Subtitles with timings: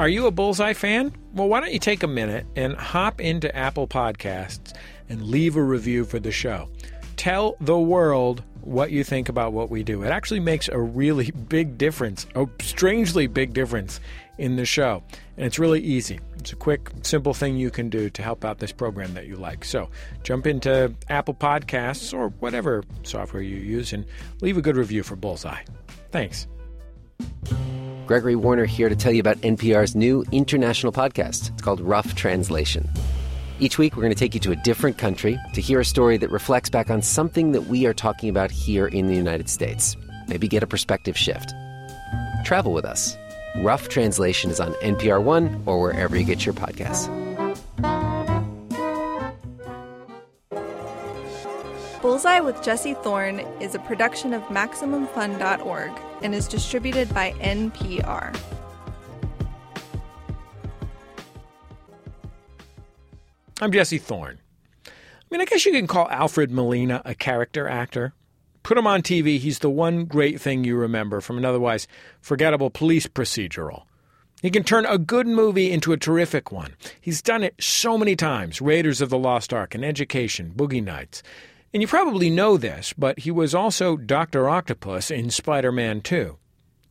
[0.00, 1.12] Are you a Bullseye fan?
[1.34, 4.74] Well, why don't you take a minute and hop into Apple Podcasts
[5.10, 6.70] and leave a review for the show?
[7.16, 10.02] Tell the world what you think about what we do.
[10.02, 14.00] It actually makes a really big difference, a strangely big difference
[14.38, 15.02] in the show.
[15.36, 16.18] And it's really easy.
[16.38, 19.36] It's a quick, simple thing you can do to help out this program that you
[19.36, 19.66] like.
[19.66, 19.90] So
[20.22, 24.06] jump into Apple Podcasts or whatever software you use and
[24.40, 25.62] leave a good review for Bullseye.
[26.10, 26.46] Thanks.
[28.10, 31.52] Gregory Warner here to tell you about NPR's new international podcast.
[31.52, 32.90] It's called Rough Translation.
[33.60, 36.16] Each week, we're going to take you to a different country to hear a story
[36.16, 39.96] that reflects back on something that we are talking about here in the United States.
[40.26, 41.54] Maybe get a perspective shift.
[42.44, 43.16] Travel with us.
[43.58, 47.06] Rough Translation is on NPR One or wherever you get your podcasts.
[52.02, 55.92] Bullseye with Jesse Thorn is a production of MaximumFun.org
[56.22, 58.38] and is distributed by NPR.
[63.62, 64.38] I'm Jesse Thorn.
[64.86, 64.90] I
[65.30, 68.14] mean, I guess you can call Alfred Molina a character actor.
[68.62, 71.86] Put him on TV, he's the one great thing you remember from an otherwise
[72.20, 73.84] forgettable police procedural.
[74.42, 76.74] He can turn a good movie into a terrific one.
[77.00, 81.22] He's done it so many times Raiders of the Lost Ark and Education, Boogie Nights.
[81.72, 84.48] And you probably know this, but he was also Dr.
[84.48, 86.36] Octopus in Spider Man 2,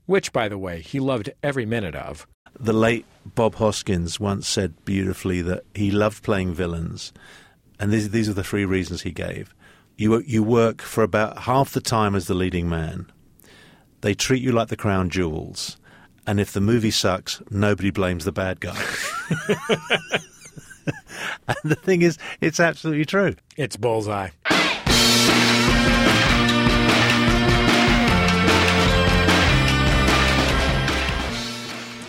[0.06, 2.26] which, by the way, he loved every minute of.
[2.58, 7.12] The late Bob Hoskins once said beautifully that he loved playing villains,
[7.78, 9.54] and these, these are the three reasons he gave.
[9.98, 13.12] You, you work for about half the time as the leading man.
[14.00, 15.76] They treat you like the crown jewels.
[16.26, 18.82] And if the movie sucks, nobody blames the bad guy.
[21.48, 23.36] and the thing is, it's absolutely true.
[23.58, 24.30] It's bullseye.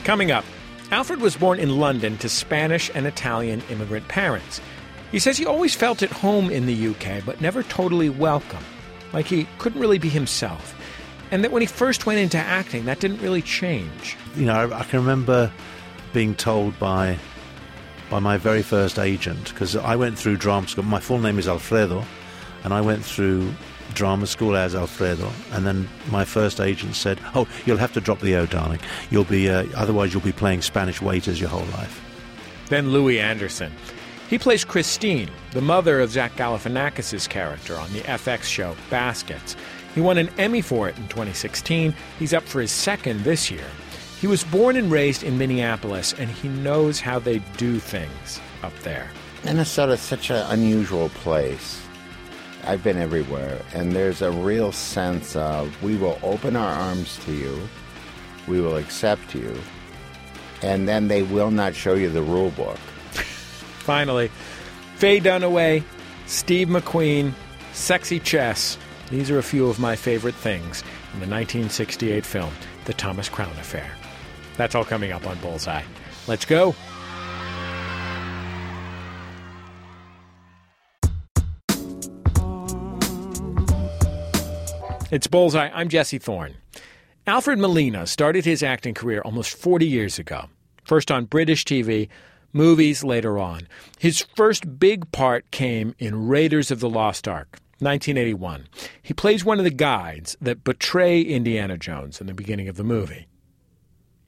[0.04, 0.44] Coming up,
[0.90, 4.60] Alfred was born in London to Spanish and Italian immigrant parents.
[5.12, 8.64] He says he always felt at home in the UK, but never totally welcome,
[9.12, 10.74] like he couldn't really be himself.
[11.30, 14.16] And that when he first went into acting, that didn't really change.
[14.34, 15.52] You know, I, can remember
[16.12, 17.18] being told by
[18.08, 20.82] by my very first agent because I went through drama school.
[20.82, 22.04] My full name is Alfredo,
[22.64, 23.52] and I went through
[23.94, 25.30] drama school as Alfredo.
[25.52, 28.80] And then my first agent said, "Oh, you'll have to drop the O, darling.
[29.10, 32.00] You'll be uh, otherwise you'll be playing Spanish waiters your whole life."
[32.68, 33.72] Then Louie Anderson.
[34.28, 39.56] He plays Christine, the mother of Zach Galifianakis' character on the FX show Baskets.
[39.92, 41.92] He won an Emmy for it in 2016.
[42.18, 43.66] He's up for his second this year.
[44.20, 48.78] He was born and raised in Minneapolis, and he knows how they do things up
[48.80, 49.10] there.
[49.44, 51.82] Minnesota is such an unusual place.
[52.70, 57.32] I've been everywhere, and there's a real sense of we will open our arms to
[57.32, 57.68] you,
[58.46, 59.60] we will accept you,
[60.62, 62.76] and then they will not show you the rule book.
[63.80, 64.30] Finally,
[64.94, 65.82] Faye Dunaway,
[66.26, 67.32] Steve McQueen,
[67.72, 68.78] Sexy Chess.
[69.10, 70.82] These are a few of my favorite things
[71.12, 72.54] in the 1968 film,
[72.84, 73.90] The Thomas Crown Affair.
[74.56, 75.82] That's all coming up on Bullseye.
[76.28, 76.76] Let's go.
[85.10, 85.70] It's Bullseye.
[85.74, 86.54] I'm Jesse Thorn.
[87.26, 90.44] Alfred Molina started his acting career almost 40 years ago,
[90.84, 92.08] first on British TV,
[92.52, 93.66] movies later on.
[93.98, 98.68] His first big part came in Raiders of the Lost Ark, 1981.
[99.02, 102.84] He plays one of the guides that betray Indiana Jones in the beginning of the
[102.84, 103.26] movie.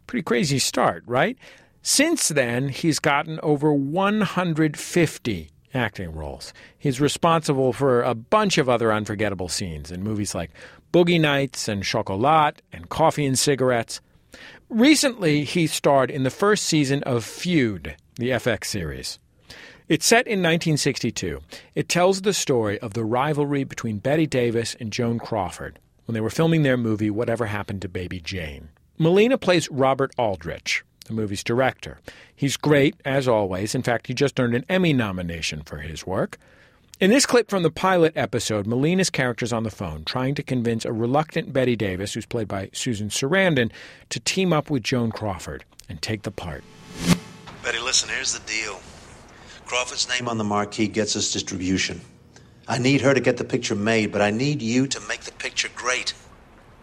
[0.09, 1.39] Pretty crazy start, right?
[1.83, 6.53] Since then, he's gotten over 150 acting roles.
[6.79, 10.51] He's responsible for a bunch of other unforgettable scenes in movies like
[10.93, 14.01] Boogie Nights and Chocolat and Coffee and Cigarettes.
[14.69, 19.19] Recently, he starred in the first season of Feud, the FX series.
[19.89, 21.41] It's set in 1962.
[21.75, 26.21] It tells the story of the rivalry between Bette Davis and Joan Crawford when they
[26.21, 28.69] were filming their movie Whatever Happened to Baby Jane.
[28.99, 31.99] Molina plays Robert Aldrich, the movie's director.
[32.35, 33.75] He's great, as always.
[33.75, 36.39] In fact, he just earned an Emmy nomination for his work.
[37.01, 40.85] In this clip from the pilot episode, Molina's character's on the phone trying to convince
[40.85, 43.73] a reluctant Bette Davis, who's played by Susan Sarandon,
[44.11, 46.63] to team up with Joan Crawford and take the part.
[47.65, 48.81] Bette, listen, here's the deal.
[49.67, 52.01] Crawford's name on the marquee gets us distribution.
[52.69, 55.33] I need her to get the picture made, but I need you to make the
[55.33, 56.15] picture great.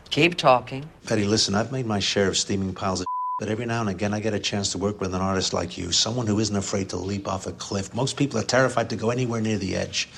[0.10, 0.90] Keep talking.
[1.08, 3.06] Bette, listen, I've made my share of steaming piles of
[3.40, 5.78] but every now and again I get a chance to work with an artist like
[5.78, 7.96] you, someone who isn't afraid to leap off a cliff.
[7.96, 10.10] Most people are terrified to go anywhere near the edge.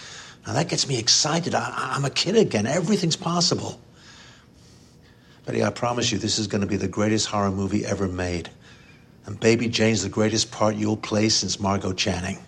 [0.45, 1.53] Now that gets me excited.
[1.53, 2.65] I, am a kid again.
[2.65, 3.79] Everything's possible.
[5.45, 8.49] Bette, I promise you, this is going to be the greatest horror movie ever made.
[9.27, 12.39] And Baby Jane's the greatest part you'll play since Margo Channing.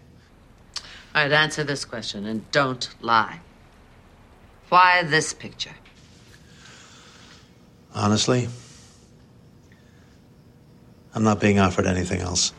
[1.14, 3.42] All right, answer this question and don't lie.
[4.70, 5.76] Why this picture?
[7.94, 8.48] Honestly,
[11.16, 12.54] I'm not being offered anything else.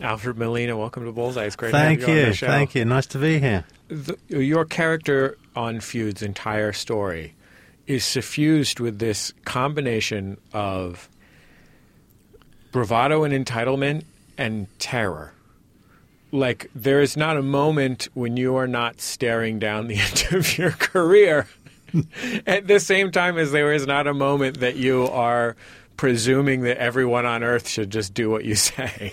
[0.00, 1.44] Alfred Molina, welcome to Bullseye.
[1.44, 2.46] It's great Thank to have you, on the show.
[2.46, 2.84] Thank you.
[2.84, 3.64] Nice to be here.
[3.88, 7.34] The, your character on Feud's entire story
[7.86, 11.08] is suffused with this combination of
[12.72, 14.04] bravado and entitlement
[14.38, 15.32] and terror.
[16.32, 20.58] Like, there is not a moment when you are not staring down the end of
[20.58, 21.46] your career
[22.46, 25.56] at the same time as there is not a moment that you are
[25.96, 29.12] presuming that everyone on earth should just do what you say.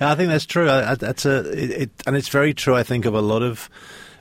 [0.00, 0.68] I think that's true.
[0.68, 2.74] I, I, that's a, it, it, and it's very true.
[2.74, 3.70] I think of a lot of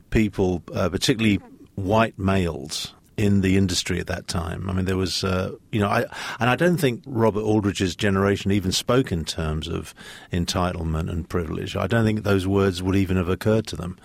[0.10, 1.40] people, uh, particularly
[1.76, 4.70] white males in the industry at that time.
[4.70, 6.06] I mean, there was, uh, you know, I
[6.40, 9.94] and I don't think Robert Aldrich's generation even spoke in terms of
[10.32, 11.76] entitlement and privilege.
[11.76, 13.98] I don't think those words would even have occurred to them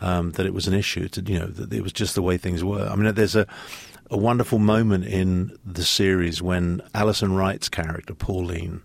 [0.00, 1.08] um, that it was an issue.
[1.08, 2.88] To you know, that it was just the way things were.
[2.88, 3.46] I mean, there's a
[4.10, 8.84] a wonderful moment in the series when Alison Wright's character Pauline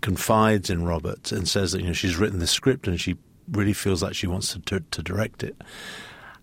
[0.00, 3.16] confides in Robert and says that you know she's written the script and she
[3.50, 5.56] really feels like she wants to, to, to direct it,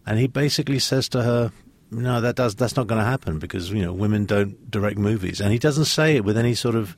[0.05, 1.51] and he basically says to her,
[1.91, 5.41] "No, that does that's not going to happen because you know women don't direct movies,"
[5.41, 6.95] and he doesn't say it with any sort of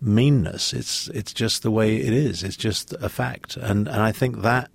[0.00, 0.72] meanness.
[0.72, 2.42] It's it's just the way it is.
[2.42, 4.70] It's just a fact, and and I think that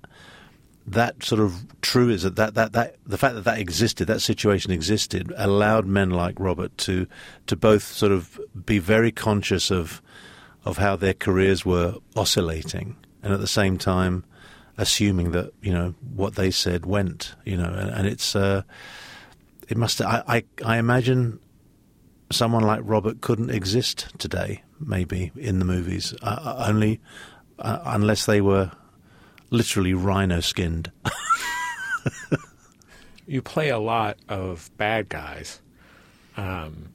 [0.85, 4.21] that sort of true is that, that, that, that the fact that that existed, that
[4.21, 7.07] situation existed, allowed men like Robert to
[7.47, 10.01] to both sort of be very conscious of
[10.65, 14.25] of how their careers were oscillating, and at the same time
[14.77, 18.63] assuming that you know what they said went, you know, and, and it's uh,
[19.69, 20.01] it must.
[20.01, 21.39] I, I I imagine
[22.31, 26.99] someone like Robert couldn't exist today, maybe in the movies, uh, only
[27.59, 28.71] uh, unless they were
[29.53, 30.91] literally rhino skinned.
[33.27, 35.61] you play a lot of bad guys.
[36.35, 36.89] Um,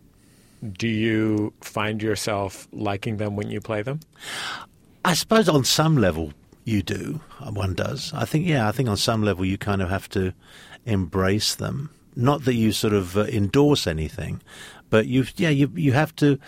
[0.72, 4.00] do you find yourself liking them when you play them?
[5.04, 6.32] I suppose on some level
[6.64, 7.20] you do.
[7.48, 8.12] One does.
[8.12, 10.34] I think, yeah, I think on some level you kind of have to
[10.84, 11.90] embrace them.
[12.16, 14.42] Not that you sort of uh, endorse anything,
[14.90, 16.40] but you, yeah, you you have to.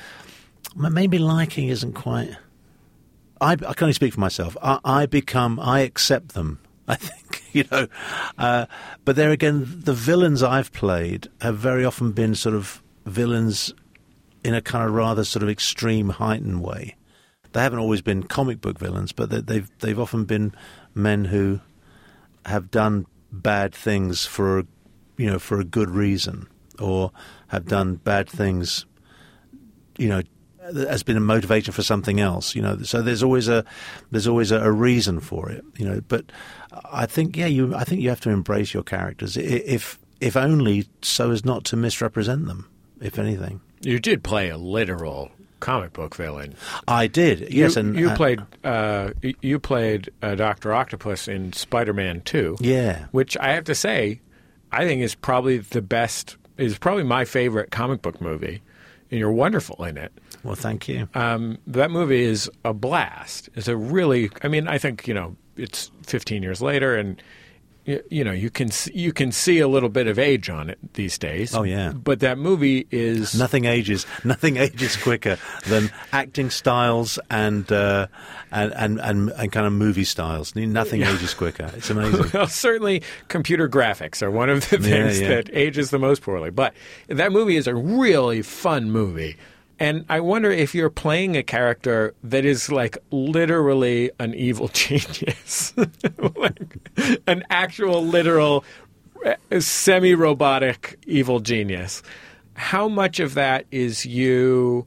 [0.74, 2.36] Maybe liking isn't quite.
[3.40, 4.56] I, I can only speak for myself.
[4.62, 6.60] I, I become, I accept them.
[6.88, 7.86] I think you know,
[8.38, 8.66] uh,
[9.04, 13.72] but there again, the villains I've played have very often been sort of villains
[14.44, 16.96] in a kind of rather sort of extreme, heightened way.
[17.52, 20.54] They haven't always been comic book villains, but they, they've they've often been
[20.94, 21.60] men who
[22.46, 24.64] have done bad things for,
[25.16, 26.48] you know, for a good reason,
[26.78, 27.10] or
[27.48, 28.86] have done bad things,
[29.98, 30.22] you know,
[30.62, 32.78] has been a motivation for something else, you know.
[32.82, 33.64] So there's always a
[34.10, 36.00] there's always a, a, reason for it, you know.
[36.06, 36.26] But
[36.92, 40.86] I think yeah, you I think you have to embrace your characters, if if only
[41.02, 42.68] so as not to misrepresent them,
[43.00, 43.60] if anything.
[43.82, 45.30] You did play a literal
[45.60, 46.54] comic book villain.
[46.88, 51.52] I did, yes, you, and you uh, played uh, you played uh, Doctor Octopus in
[51.52, 52.56] Spider Man Two.
[52.60, 54.20] Yeah, which I have to say,
[54.72, 56.36] I think is probably the best.
[56.56, 58.60] Is probably my favorite comic book movie,
[59.10, 60.12] and you're wonderful in it.
[60.42, 61.08] Well, thank you.
[61.14, 63.50] Um, that movie is a blast.
[63.54, 64.30] It's a really.
[64.42, 67.22] I mean, I think you know it's 15 years later, and
[67.84, 70.78] you, you know you can you can see a little bit of age on it
[70.94, 71.54] these days.
[71.54, 71.92] Oh yeah.
[71.92, 74.06] But that movie is nothing ages.
[74.24, 78.06] Nothing ages quicker than acting styles and uh,
[78.50, 80.54] and, and and and kind of movie styles.
[80.54, 81.14] Nothing yeah.
[81.14, 81.70] ages quicker.
[81.80, 82.30] It's amazing.
[82.34, 85.34] well, certainly computer graphics are one of the things yeah, yeah.
[85.36, 86.50] that ages the most poorly.
[86.50, 86.74] But
[87.08, 89.36] that movie is a really fun movie.
[89.80, 95.72] And I wonder if you're playing a character that is like literally an evil genius,
[96.36, 96.60] like
[97.26, 98.62] an actual, literal,
[99.58, 102.02] semi robotic evil genius.
[102.54, 104.86] How much of that is you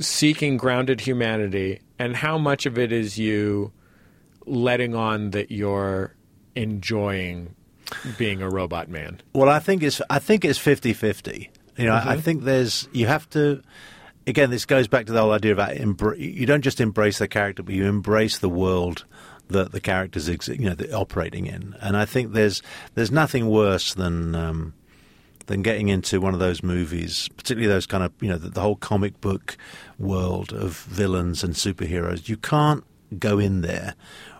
[0.00, 3.72] seeking grounded humanity, and how much of it is you
[4.46, 6.14] letting on that you're
[6.56, 7.54] enjoying
[8.16, 9.20] being a robot man?
[9.32, 11.48] Well, I think it's I think it's 50-50.
[11.76, 12.08] You know, Mm-hmm.
[12.08, 13.62] I think there's you have to
[14.28, 17.26] again, this goes back to the whole idea about embr- you don't just embrace the
[17.26, 19.04] character, but you embrace the world
[19.48, 21.74] that the characters ex- you know operating in.
[21.80, 22.62] And I think there's
[22.94, 24.74] there's nothing worse than um,
[25.46, 28.60] than getting into one of those movies, particularly those kind of you know the, the
[28.60, 29.56] whole comic book
[29.98, 32.28] world of villains and superheroes.
[32.28, 32.84] You can't
[33.18, 33.94] go in there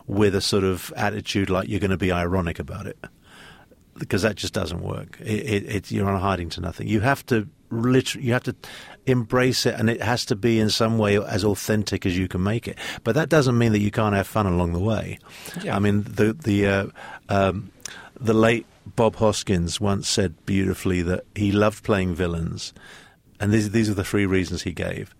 [0.07, 2.97] with a sort of attitude like you're going to be ironic about it
[3.97, 5.17] because that just doesn't work.
[5.19, 6.87] It, it, it, you're on a hiding to nothing.
[6.87, 8.55] You have to literally you have to
[9.05, 12.43] embrace it, and it has to be in some way as authentic as you can
[12.43, 12.77] make it.
[13.03, 15.19] But that doesn't mean that you can't have fun along the way.
[15.63, 15.75] Yeah.
[15.75, 16.87] I mean, the the uh,
[17.29, 17.71] um,
[18.19, 18.65] the late
[18.95, 22.73] Bob Hoskins once said beautifully that he loved playing villains,
[23.39, 25.15] and these these are the three reasons he gave.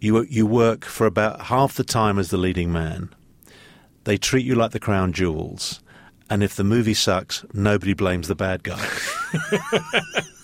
[0.00, 3.10] You you work for about half the time as the leading man.
[4.04, 5.80] They treat you like the crown jewels,
[6.30, 8.86] and if the movie sucks, nobody blames the bad guy.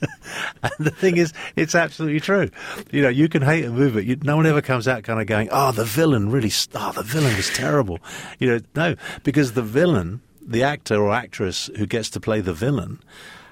[0.62, 2.50] and the thing is, it's absolutely true.
[2.90, 4.04] You know, you can hate a movie.
[4.04, 6.52] You, no one ever comes out kind of going, "Oh, the villain really.
[6.74, 7.98] Oh, the villain was terrible."
[8.38, 12.52] You know, no, because the villain, the actor or actress who gets to play the
[12.52, 13.00] villain,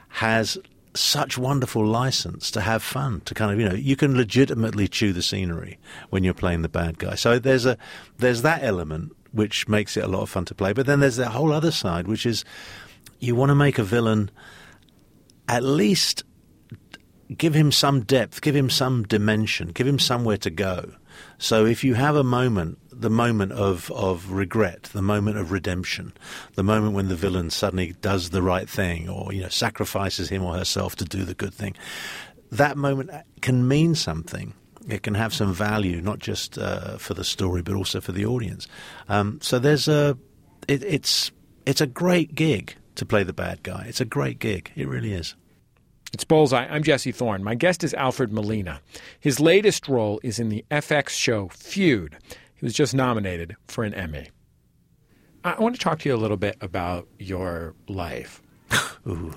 [0.09, 0.59] has
[0.95, 5.13] such wonderful license to have fun to kind of you know you can legitimately chew
[5.13, 7.77] the scenery when you're playing the bad guy so there's a
[8.17, 11.17] there's that element which makes it a lot of fun to play but then there's
[11.17, 12.47] that whole other side which is
[13.21, 14.31] you want to make a villain
[15.49, 16.25] at least
[17.37, 20.93] give him some depth, give him some dimension, give him somewhere to go.
[21.39, 26.13] So if you have a moment, the moment of, of regret, the moment of redemption,
[26.55, 30.43] the moment when the villain suddenly does the right thing or you know sacrifices him
[30.43, 31.75] or herself to do the good thing,
[32.51, 34.55] that moment can mean something.
[34.89, 38.25] It can have some value, not just uh, for the story, but also for the
[38.25, 38.69] audience.
[39.09, 40.17] Um, so there's a,
[40.69, 41.33] it, it's
[41.67, 43.87] it's a great gig to play the bad guy.
[43.89, 44.71] It's a great gig.
[44.77, 45.35] It really is.
[46.13, 46.67] It's Bullseye.
[46.67, 47.43] I'm Jesse Thorn.
[47.45, 48.81] My guest is Alfred Molina.
[49.21, 52.17] His latest role is in the FX show Feud.
[52.55, 54.29] He was just nominated for an Emmy.
[55.45, 58.41] I want to talk to you a little bit about your life.
[59.07, 59.33] Ooh.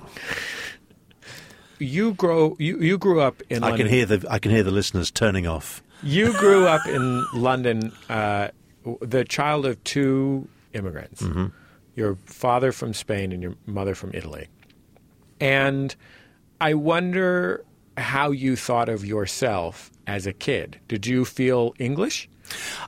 [1.80, 2.56] You grow.
[2.60, 3.64] You, you grew up in.
[3.64, 3.88] I London.
[3.88, 5.82] can hear the I can hear the listeners turning off.
[6.02, 8.50] You grew up in London, uh,
[9.02, 11.24] the child of two immigrants.
[11.96, 14.48] Your father from Spain and your mother from Italy.
[15.42, 15.96] And
[16.62, 17.66] I wonder
[17.98, 20.80] how you thought of yourself as a kid.
[20.88, 22.30] Did you feel English?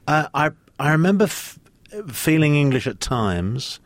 [0.08, 1.60] Uh, I I remember f-
[2.08, 3.80] feeling English at times.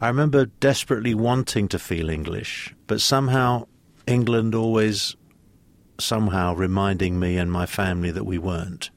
[0.00, 3.66] I remember desperately wanting to feel English, but somehow
[4.06, 5.16] England always
[5.98, 8.90] somehow reminding me and my family that we weren't.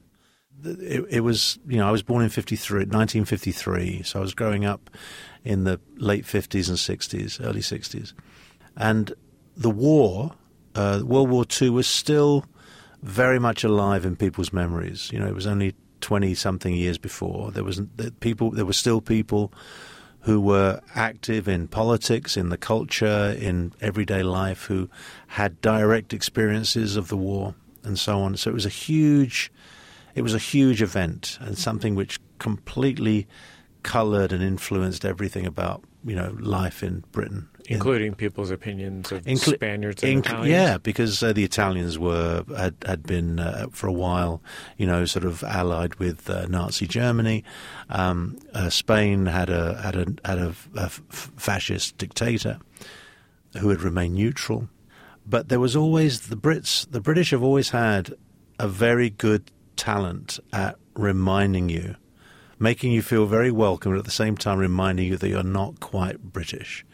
[0.63, 4.63] It, it was, you know, I was born in 53, 1953, so I was growing
[4.63, 4.89] up
[5.43, 8.13] in the late 50s and 60s, early 60s.
[8.77, 9.13] And
[9.55, 10.33] the war,
[10.75, 12.45] uh, World War II, was still
[13.01, 15.09] very much alive in people's memories.
[15.11, 17.51] You know, it was only 20 something years before.
[17.51, 17.81] There was
[18.19, 19.53] people, there were still people
[20.21, 24.89] who were active in politics, in the culture, in everyday life, who
[25.27, 28.37] had direct experiences of the war and so on.
[28.37, 29.51] So it was a huge,
[30.15, 33.27] it was a huge event and something which completely
[33.83, 39.23] coloured and influenced everything about you know life in Britain, In- Including people's opinions of
[39.39, 40.49] Spaniards and inc- Italians?
[40.49, 44.41] Yeah, because uh, the Italians were had had been uh, for a while,
[44.77, 47.45] you know, sort of allied with uh, Nazi Germany.
[47.89, 52.59] Um, uh, Spain had a had a had a, a fascist dictator
[53.59, 54.67] who had remained neutral,
[55.25, 56.89] but there was always the Brits.
[56.91, 58.13] The British have always had
[58.59, 61.95] a very good talent at reminding you.
[62.59, 65.79] Making you feel very welcome, but at the same time reminding you that you're not
[65.79, 66.85] quite British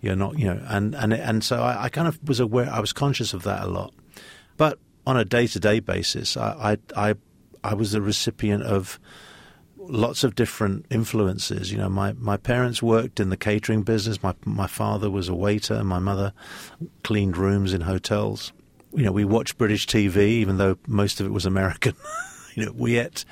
[0.00, 2.80] you're not, you know, and and and so I, I kind of was aware, I
[2.80, 3.92] was conscious of that a lot,
[4.56, 7.14] but on a day to day basis, I, I I
[7.64, 9.00] I was the recipient of
[9.78, 11.72] lots of different influences.
[11.72, 14.22] You know, my my parents worked in the catering business.
[14.22, 16.32] My my father was a waiter, and my mother
[17.02, 18.52] cleaned rooms in hotels.
[18.94, 21.94] You know, we watched British TV, even though most of it was American.
[22.54, 23.24] you know, we ate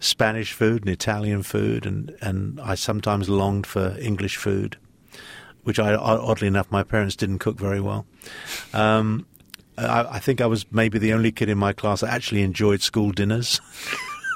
[0.00, 4.78] Spanish food and Italian food, and and I sometimes longed for English food
[5.64, 8.06] which I oddly enough my parents didn't cook very well.
[8.72, 9.26] Um,
[9.76, 12.80] I, I, think I was maybe the only kid in my class that actually enjoyed
[12.80, 13.60] school dinners.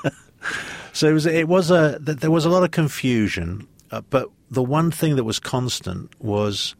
[0.92, 4.62] so it was it was a there was a lot of confusion, uh, but the
[4.62, 6.74] one thing that was constant was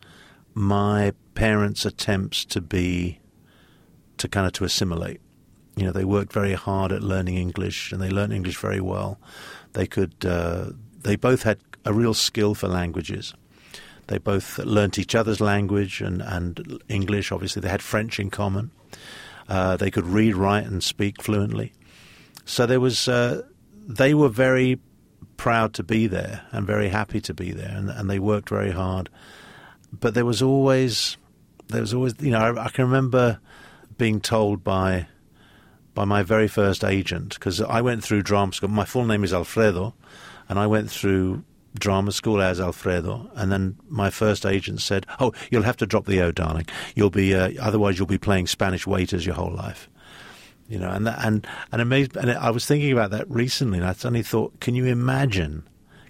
[0.54, 3.20] my parents' attempts to be
[4.16, 5.20] to kind of to assimilate.
[5.76, 9.20] You know, they worked very hard at learning English, and they learned English very well.
[9.74, 10.14] They could.
[10.24, 13.34] Uh, they both had a real skill for languages.
[14.08, 17.30] They both learnt each other's language and, and English.
[17.30, 18.70] Obviously, they had French in common.
[19.48, 21.72] Uh, they could read, write, and speak fluently.
[22.44, 23.08] So there was.
[23.08, 23.42] Uh,
[23.86, 24.78] they were very
[25.38, 28.72] proud to be there and very happy to be there, and, and they worked very
[28.72, 29.08] hard.
[29.90, 31.16] But there was always,
[31.68, 33.40] there was always, you know, I, I can remember
[33.96, 35.06] being told by
[35.94, 38.68] by my very first agent because I went through drama school.
[38.68, 39.94] My full name is Alfredo,
[40.48, 41.42] and I went through
[41.78, 46.06] drama school as Alfredo, and then my first agent said, "Oh, you'll have to drop
[46.06, 46.66] the O, darling.
[46.94, 49.88] You'll be uh, otherwise you'll be playing Spanish waiters your whole life."
[50.68, 53.86] You know, and that, and and amazed, and I was thinking about that recently, and
[53.86, 55.62] I suddenly thought, can you imagine?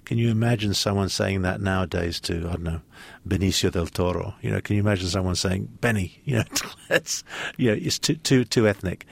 [0.03, 2.81] Can you imagine someone saying that nowadays to I don't know
[3.25, 4.33] Benicio del Toro?
[4.41, 6.19] You know, can you imagine someone saying Benny?
[6.25, 6.43] You know,
[6.89, 7.23] it's
[7.57, 9.05] you know it's too too too ethnic.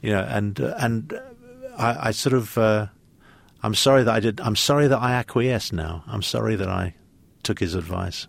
[0.00, 1.20] You know, and uh, and
[1.76, 2.86] I, I sort of uh,
[3.62, 4.40] I'm sorry that I did.
[4.40, 5.72] I'm sorry that I acquiesced.
[5.72, 6.94] Now I'm sorry that I
[7.42, 8.28] took his advice.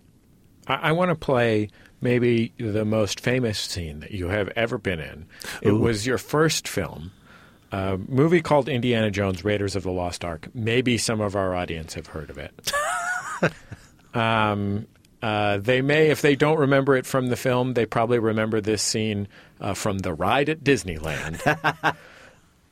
[0.66, 1.70] I, I want to play
[2.00, 5.26] maybe the most famous scene that you have ever been in.
[5.62, 5.78] It Ooh.
[5.78, 7.12] was your first film,
[7.72, 10.48] a movie called Indiana Jones: Raiders of the Lost Ark.
[10.54, 12.72] Maybe some of our audience have heard of it.
[14.14, 14.86] um,
[15.20, 18.82] uh, they may, if they don't remember it from the film, they probably remember this
[18.82, 19.26] scene
[19.60, 21.42] uh, from the ride at Disneyland.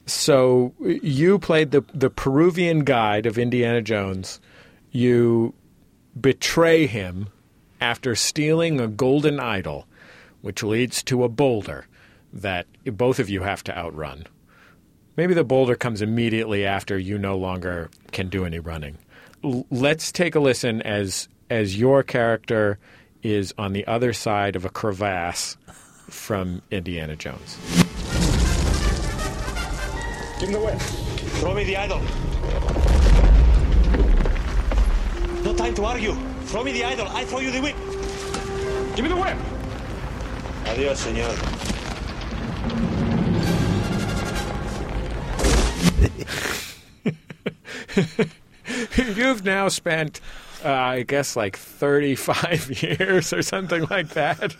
[0.06, 4.40] so you played the the Peruvian guide of Indiana Jones.
[4.92, 5.52] You
[6.18, 7.28] betray him
[7.80, 9.86] after stealing a golden idol,
[10.40, 11.86] which leads to a boulder
[12.32, 14.25] that both of you have to outrun.
[15.16, 18.98] Maybe the boulder comes immediately after you no longer can do any running.
[19.42, 22.78] L- let's take a listen as as your character
[23.22, 25.56] is on the other side of a crevasse
[26.08, 27.58] from Indiana Jones.
[30.38, 30.78] Give me the whip.
[31.40, 32.00] Throw me the idol.
[35.43, 36.14] No time to argue.
[36.45, 37.09] Throw me the idol.
[37.09, 37.76] I throw you the whip.
[38.95, 39.38] Give me the whip.
[40.66, 41.33] Adios, señor.
[49.16, 50.21] You've now spent,
[50.62, 54.55] uh, I guess, like 35 years or something like that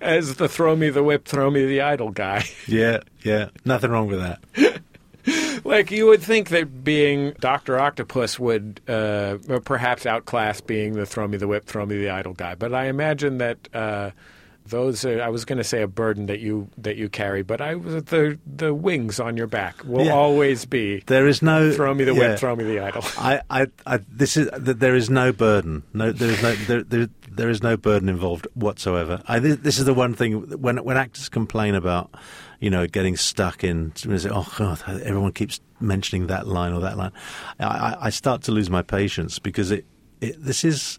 [0.00, 2.44] as the throw me the whip, throw me the idol guy.
[2.66, 4.82] Yeah, yeah, nothing wrong with that.
[5.64, 7.78] like, you would think that being Dr.
[7.78, 12.32] Octopus would uh, perhaps outclass being the throw me the whip, throw me the idol
[12.34, 12.54] guy.
[12.54, 13.68] But I imagine that.
[13.74, 14.10] Uh,
[14.66, 17.60] those are, I was going to say a burden that you that you carry, but
[17.60, 20.12] I was the the wings on your back will Yeah.
[20.12, 21.02] always be.
[21.06, 22.20] There is no Throw me the yeah.
[22.20, 23.02] whip, throw me the idol.
[23.18, 25.82] I, I, I, this is th- there is no burden.
[25.92, 27.08] No, there is no there, there,
[27.40, 29.22] there is no burden involved whatsoever.
[29.26, 32.14] I, this, is the one thing when when actors complain about,
[32.60, 33.96] you know, getting stuck in.
[33.96, 37.12] say, Oh God, everyone keeps mentioning that line or that line.
[37.58, 39.86] I, I, start to lose my patience because it,
[40.20, 40.36] it.
[40.38, 40.98] This is,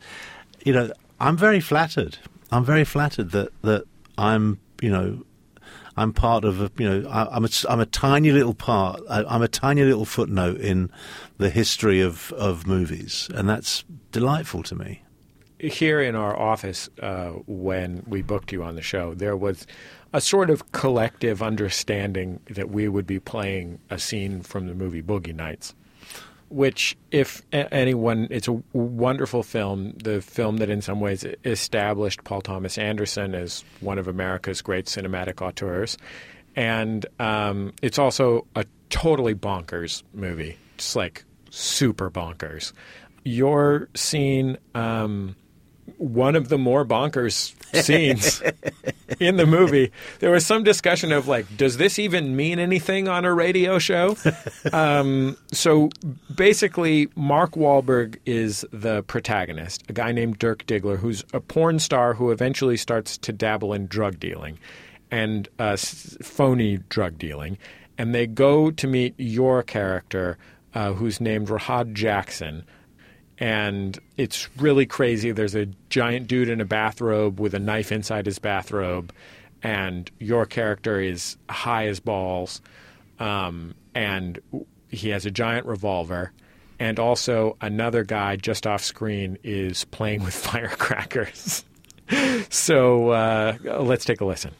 [0.65, 2.17] you know, I'm very flattered.
[2.51, 3.83] I'm very flattered that that
[4.17, 5.23] I'm, you know,
[5.95, 8.99] I'm part of a, you know, I, I'm a, I'm a tiny little part.
[9.07, 10.89] I, I'm a tiny little footnote in
[11.37, 15.03] the history of, of movies, and that's delightful to me.
[15.61, 19.67] Here in our office uh, when we booked you on the show, there was
[20.13, 25.03] a sort of collective understanding that we would be playing a scene from the movie
[25.03, 25.75] Boogie Nights,
[26.49, 29.93] which, if anyone, it's a wonderful film.
[30.03, 34.87] The film that, in some ways, established Paul Thomas Anderson as one of America's great
[34.87, 35.97] cinematic auteurs,
[36.55, 42.73] and um, it's also a totally bonkers movie, just like super bonkers.
[43.23, 44.57] Your scene.
[44.73, 45.35] Um,
[46.01, 48.41] one of the more bonkers scenes
[49.19, 49.91] in the movie.
[50.19, 54.17] There was some discussion of like, does this even mean anything on a radio show?
[54.73, 55.89] um, so
[56.33, 62.15] basically, Mark Wahlberg is the protagonist, a guy named Dirk Diggler, who's a porn star
[62.15, 64.57] who eventually starts to dabble in drug dealing
[65.11, 67.57] and uh, s- phony drug dealing.
[67.97, 70.39] And they go to meet your character,
[70.73, 72.63] uh, who's named Rahad Jackson
[73.41, 75.31] and it's really crazy.
[75.31, 79.11] There's a giant dude in a bathrobe with a knife inside his bathrobe,
[79.63, 82.61] and your character is high as balls,
[83.19, 84.39] um, and
[84.89, 86.31] he has a giant revolver.
[86.79, 91.65] And also, another guy just off screen is playing with firecrackers.
[92.49, 94.53] so uh, let's take a listen.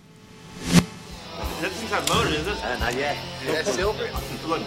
[1.61, 2.65] That thing's not loaded, is it?
[2.65, 3.15] Uh, not yet.
[3.45, 4.09] That's silver.
[4.47, 4.63] Look.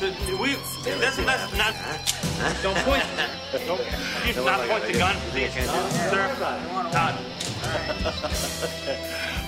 [0.00, 0.08] So
[0.40, 0.56] we,
[0.98, 1.74] that's not.
[2.62, 3.04] Don't point.
[3.66, 3.80] Don't.
[4.26, 6.34] You do not point the gun, please, sir.
[6.90, 7.14] Todd.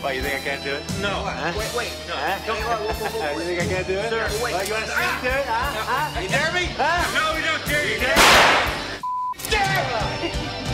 [0.03, 0.83] Why, you think I can't do it?
[1.01, 1.25] No.
[1.57, 1.93] Wait, wait.
[2.07, 2.17] No.
[2.47, 2.59] Don't.
[2.59, 4.11] you think I can't do it?
[4.11, 4.69] Sir, wait.
[4.69, 5.47] you want to speak to it?
[5.47, 6.13] Huh?
[6.13, 6.21] Huh?
[6.21, 6.69] You dare me?
[7.17, 7.99] No, we don't dare you.
[9.49, 10.69] Dare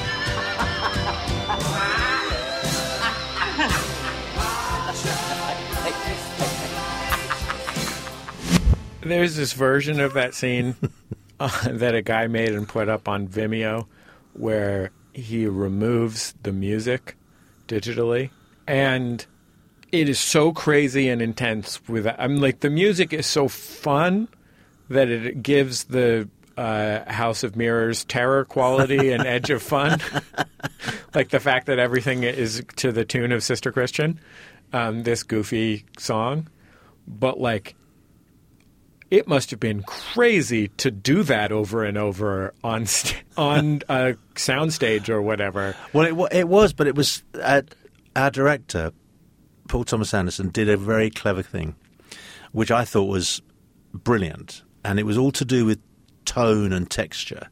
[9.01, 10.75] There's this version of that scene
[11.41, 13.87] uh, that a guy made and put up on Vimeo
[14.33, 17.17] where he removes the music
[17.67, 18.31] digitally.
[18.67, 19.25] And
[19.93, 24.29] it is so crazy and intense with I'm like the music is so fun
[24.91, 30.01] that it gives the uh, House of Mirrors terror quality and edge of fun,
[31.15, 34.19] like the fact that everything is to the tune of Sister Christian,
[34.73, 36.49] um, this goofy song,
[37.07, 37.77] but like
[39.11, 44.15] it must have been crazy to do that over and over on st- on a
[44.35, 45.75] soundstage or whatever.
[45.93, 47.63] Well, it, it was, but it was uh,
[48.17, 48.93] our director,
[49.69, 51.75] Paul Thomas Anderson, did a very clever thing,
[52.53, 53.41] which I thought was
[53.95, 55.81] brilliant, and it was all to do with
[56.25, 57.49] tone and texture.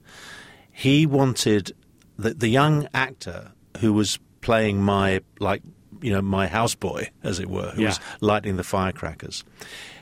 [0.73, 1.73] He wanted
[2.19, 5.63] the, the young actor who was playing my like
[6.03, 7.89] you know my houseboy, as it were, who Yeah.
[7.89, 9.43] was lighting the firecrackers.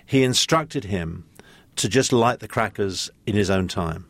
[0.07, 1.25] He instructed him
[1.77, 4.07] to just light the crackers in his own time,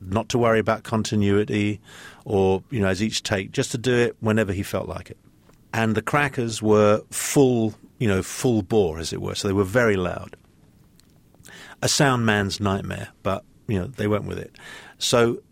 [0.00, 1.80] not to worry about continuity
[2.24, 5.18] or you know as each take, just to do it whenever he felt like it.
[5.72, 9.64] And the crackers were full, you know, full bore, as it were, so they were
[9.64, 10.36] very loud.
[11.82, 14.56] A sound man's nightmare, but you know they went with it.
[14.98, 15.42] So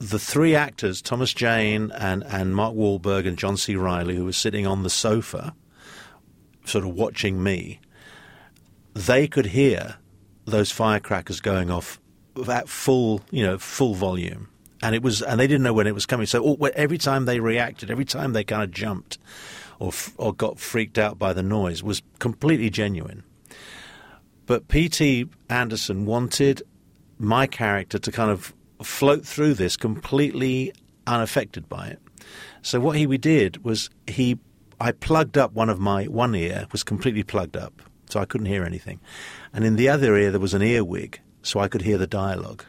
[0.00, 3.76] the three actors, Thomas Jane and, and Mark Wahlberg and John C.
[3.76, 5.54] Reilly, who were sitting on the sofa,
[6.64, 7.80] sort of watching me,
[8.94, 9.96] they could hear
[10.44, 12.00] those firecrackers going off
[12.48, 14.48] at full, you know, full volume.
[14.82, 16.26] And it was, and they didn't know when it was coming.
[16.26, 19.18] So oh, all, every time they reacted, every time they kind of jumped
[19.78, 23.22] or or got freaked out by the noise, was completely genuine.
[24.46, 25.26] But P.T.
[25.48, 26.62] Anderson wanted
[27.18, 30.72] my character to kind of float through this completely
[31.06, 32.00] unaffected by it.
[32.62, 34.38] So what he we did was he
[34.80, 38.46] I plugged up one of my one ear was completely plugged up, so I couldn't
[38.46, 39.00] hear anything.
[39.52, 42.64] And in the other ear there was an earwig, so I could hear the dialogue.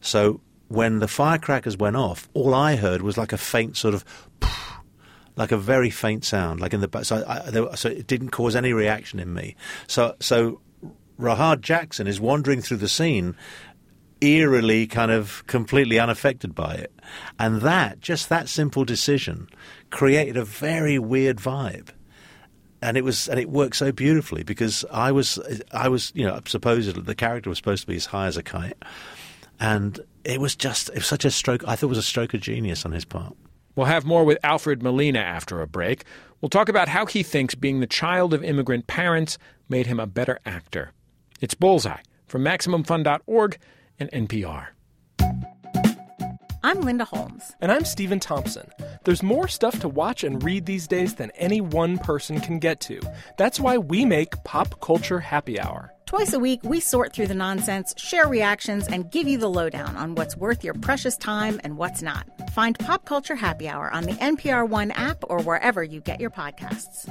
[0.00, 4.04] So when the firecrackers went off, all I heard was like a faint sort of
[5.36, 7.04] like a very faint sound, like in the.
[7.04, 9.56] So, I, there, so it didn't cause any reaction in me.
[9.86, 10.60] So, so
[11.18, 13.36] Rahad Jackson is wandering through the scene,
[14.20, 16.92] eerily, kind of completely unaffected by it,
[17.38, 19.48] and that just that simple decision
[19.90, 21.88] created a very weird vibe.
[22.82, 25.38] And it was, and it worked so beautifully because I was,
[25.72, 28.42] I was, you know, supposedly the character was supposed to be as high as a
[28.42, 28.76] kite,
[29.58, 31.62] and it was just, it was such a stroke.
[31.64, 33.36] I thought it was a stroke of genius on his part.
[33.76, 36.04] We'll have more with Alfred Molina after a break.
[36.40, 39.38] We'll talk about how he thinks being the child of immigrant parents
[39.68, 40.92] made him a better actor.
[41.40, 43.58] It's Bullseye from MaximumFun.org
[43.98, 44.68] and NPR.
[46.62, 47.56] I'm Linda Holmes.
[47.62, 48.68] And I'm Stephen Thompson.
[49.04, 52.80] There's more stuff to watch and read these days than any one person can get
[52.80, 53.00] to.
[53.38, 55.94] That's why we make Pop Culture Happy Hour.
[56.04, 59.96] Twice a week, we sort through the nonsense, share reactions, and give you the lowdown
[59.96, 62.26] on what's worth your precious time and what's not.
[62.50, 66.30] Find Pop Culture Happy Hour on the NPR One app or wherever you get your
[66.30, 67.08] podcasts.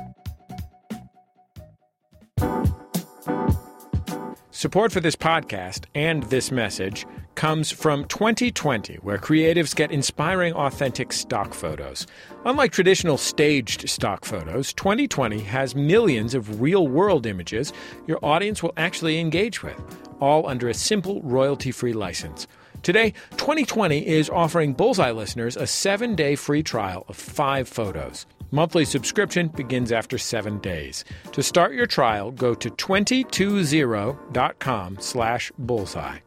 [4.60, 11.13] Support for this podcast and this message comes from Twenty20, where creatives get inspiring, authentic
[11.13, 12.06] stock photos.
[12.43, 17.72] Unlike traditional staged stock photos, Twenty20 has millions of real world images
[18.06, 19.82] your audience will actually engage with,
[20.19, 22.45] all under a simple royalty free license.
[22.84, 28.26] Today, Twenty20 is offering Bullseye listeners a seven day free trial of five photos.
[28.51, 31.03] Monthly subscription begins after seven days.
[31.33, 36.19] To start your trial, go to Twenty20.com slash bullseye.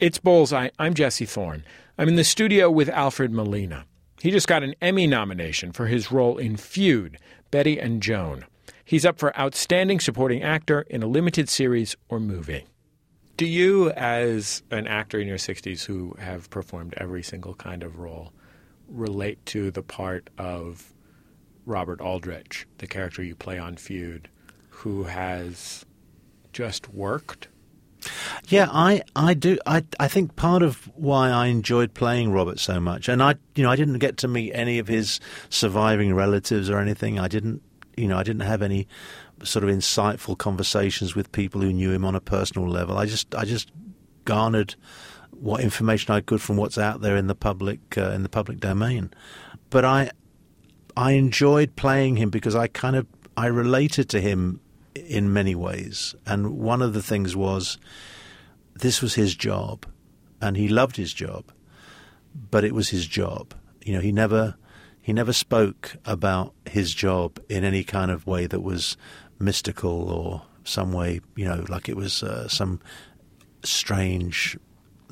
[0.00, 0.68] It's Bullseye.
[0.78, 1.64] I'm Jesse Thorn.
[1.98, 3.84] I'm in the studio with Alfred Molina.
[4.20, 7.18] He just got an Emmy nomination for his role in Feud,
[7.50, 8.44] Bette and Joan.
[8.84, 12.64] He's up for Outstanding Supporting Actor in a Limited Series or Movie.
[13.36, 17.98] Do you, as an actor in your 60s who have performed every single kind of
[17.98, 18.32] role,
[18.88, 20.92] relate to the part of
[21.66, 24.28] Robert Aldrich, the character you play on Feud,
[24.70, 25.84] who has
[26.52, 27.48] just worked?
[28.48, 29.58] Yeah, I, I do.
[29.66, 33.62] I, I think part of why I enjoyed playing Robert so much, and I, you
[33.62, 35.20] know, I didn't get to meet any of his
[35.50, 37.18] surviving relatives or anything.
[37.18, 37.60] I didn't,
[37.96, 38.86] you know, I didn't have any
[39.42, 42.96] sort of insightful conversations with people who knew him on a personal level.
[42.96, 43.70] I just, I just
[44.24, 44.74] garnered
[45.40, 48.60] what information I could from what's out there in the public, uh, in the public
[48.60, 49.10] domain.
[49.70, 50.10] But I,
[50.96, 54.60] I enjoyed playing him because I kind of, I related to him
[54.94, 56.14] in many ways.
[56.26, 57.78] And one of the things was
[58.74, 59.86] this was his job,
[60.40, 61.44] and he loved his job,
[62.50, 63.54] but it was his job.
[63.84, 64.56] You know, he never
[65.00, 68.96] he never spoke about his job in any kind of way that was
[69.38, 72.80] mystical or some way, you know, like it was uh, some
[73.64, 74.58] strange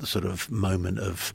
[0.03, 1.33] sort of moment of,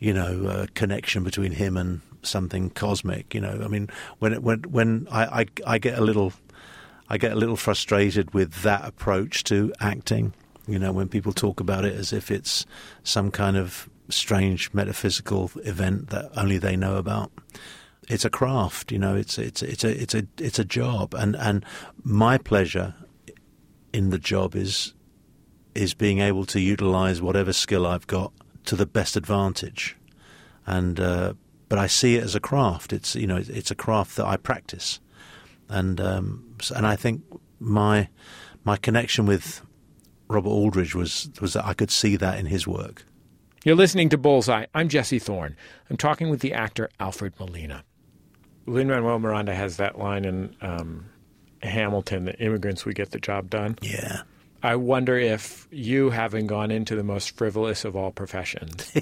[0.00, 3.34] you know, uh, connection between him and something cosmic.
[3.34, 6.32] You know, I mean, when it, when when I, I I get a little
[7.08, 10.32] I get a little frustrated with that approach to acting.
[10.66, 12.66] You know, when people talk about it as if it's
[13.02, 17.30] some kind of strange metaphysical event that only they know about.
[18.08, 19.14] It's a craft, you know.
[19.14, 21.64] It's it's it's a it's a it's a job, and and
[22.02, 22.94] my pleasure
[23.92, 24.94] in the job is
[25.74, 28.32] is being able to utilize whatever skill I've got
[28.66, 29.96] to the best advantage,
[30.66, 31.34] and uh,
[31.68, 32.92] but I see it as a craft.
[32.92, 35.00] It's you know it's a craft that I practice,
[35.68, 37.22] and um, and I think
[37.58, 38.08] my
[38.64, 39.62] my connection with
[40.28, 43.04] Robert Aldrich was was that I could see that in his work.
[43.64, 44.66] You're listening to Bullseye.
[44.74, 45.54] I'm Jesse Thorn.
[45.90, 47.84] I'm talking with the actor Alfred Molina.
[48.66, 51.06] Lin Manuel Miranda has that line in um,
[51.62, 53.76] Hamilton "The immigrants, we get the job done.
[53.82, 54.22] Yeah.
[54.62, 58.92] I wonder if you, having gone into the most frivolous of all professions,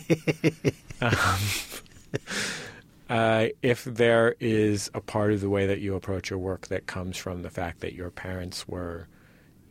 [1.00, 1.38] um,
[3.08, 6.86] uh, if there is a part of the way that you approach your work that
[6.86, 9.08] comes from the fact that your parents were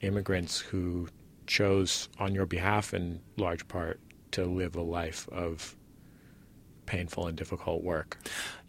[0.01, 1.07] immigrants who
[1.45, 3.99] chose on your behalf, in large part,
[4.31, 5.75] to live a life of
[6.85, 8.17] painful and difficult work.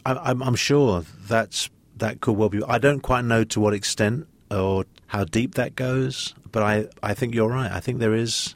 [0.06, 2.62] I'm, I'm sure that's that could well be.
[2.62, 7.14] I don't quite know to what extent or how deep that goes, but I, I
[7.14, 7.70] think you're right.
[7.70, 8.54] I think there is.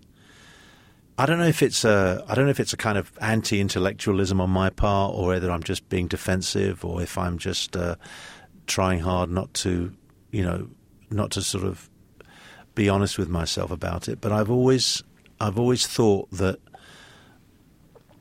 [1.19, 4.41] I don't know if it's a I don't know if it's a kind of anti-intellectualism
[4.41, 7.97] on my part, or whether I'm just being defensive, or if I'm just uh,
[8.67, 9.93] trying hard not to,
[10.31, 10.69] you know,
[11.11, 11.91] not to sort of
[12.75, 14.21] be honest with myself about it.
[14.21, 15.03] But I've always
[15.41, 16.59] I've always thought that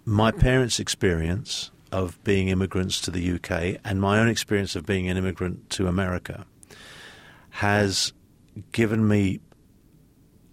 [0.06, 5.10] my parents' experience of being immigrants to the UK and my own experience of being
[5.10, 6.46] an immigrant to America
[7.52, 8.14] has
[8.72, 9.40] given me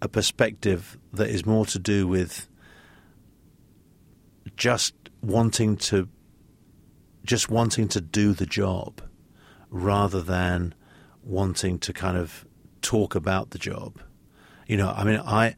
[0.01, 2.49] a perspective that is more to do with
[4.57, 6.09] just wanting to
[7.25, 9.03] just wanting to do the job
[9.71, 10.75] rather than
[11.23, 12.47] wanting to kind of
[12.81, 14.01] talk about the job.
[14.67, 15.55] You know, I mean, I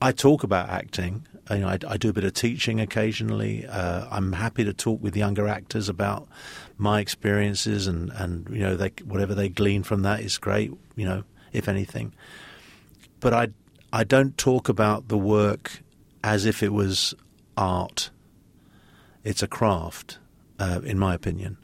[0.00, 3.66] I talk about acting you know, I, I, do a bit of teaching occasionally.
[3.66, 6.28] Uh, I'm happy to talk with younger actors about
[6.76, 10.72] my experiences, and, and you know, they, whatever they glean from that is great.
[10.96, 12.14] You know, if anything,
[13.20, 13.48] but I
[13.92, 15.82] I don't talk about the work
[16.22, 17.14] as if it was
[17.56, 18.10] art.
[19.22, 20.18] It's a craft,
[20.58, 21.56] uh, in my opinion.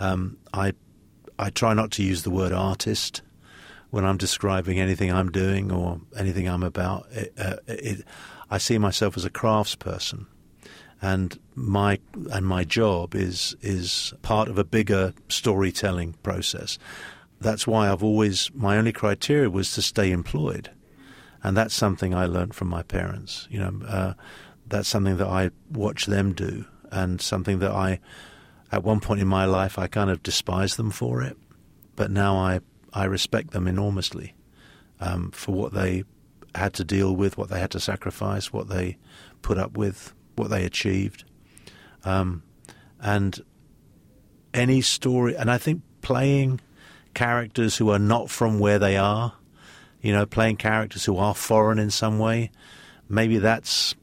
[0.00, 0.74] Um, I
[1.38, 3.22] I try not to use the word artist
[3.90, 7.06] when I'm describing anything I'm doing or anything I'm about.
[7.10, 8.04] It, uh, it,
[8.50, 10.26] I see myself as a craftsperson,
[11.00, 11.98] and my
[12.32, 16.78] and my job is is part of a bigger storytelling process.
[17.40, 20.70] That's why I've always my only criteria was to stay employed,
[21.42, 23.46] and that's something I learned from my parents.
[23.50, 24.14] You know, uh,
[24.66, 28.00] that's something that I watch them do, and something that I,
[28.72, 31.36] at one point in my life, I kind of despised them for it,
[31.94, 32.60] but now I
[32.92, 34.34] I respect them enormously
[35.00, 36.04] um, for what they
[36.54, 38.96] had to deal with, what they had to sacrifice, what they
[39.42, 41.24] put up with, what they achieved.
[42.04, 42.42] Um,
[43.00, 43.40] and
[44.54, 46.60] any story, and I think playing
[47.14, 49.34] characters who are not from where they are,
[50.00, 52.50] you know, playing characters who are foreign in some way,
[53.08, 53.94] maybe that's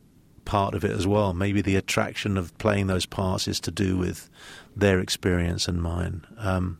[0.43, 1.33] part of it as well.
[1.33, 4.29] Maybe the attraction of playing those parts is to do with
[4.75, 6.25] their experience and mine.
[6.37, 6.79] Um,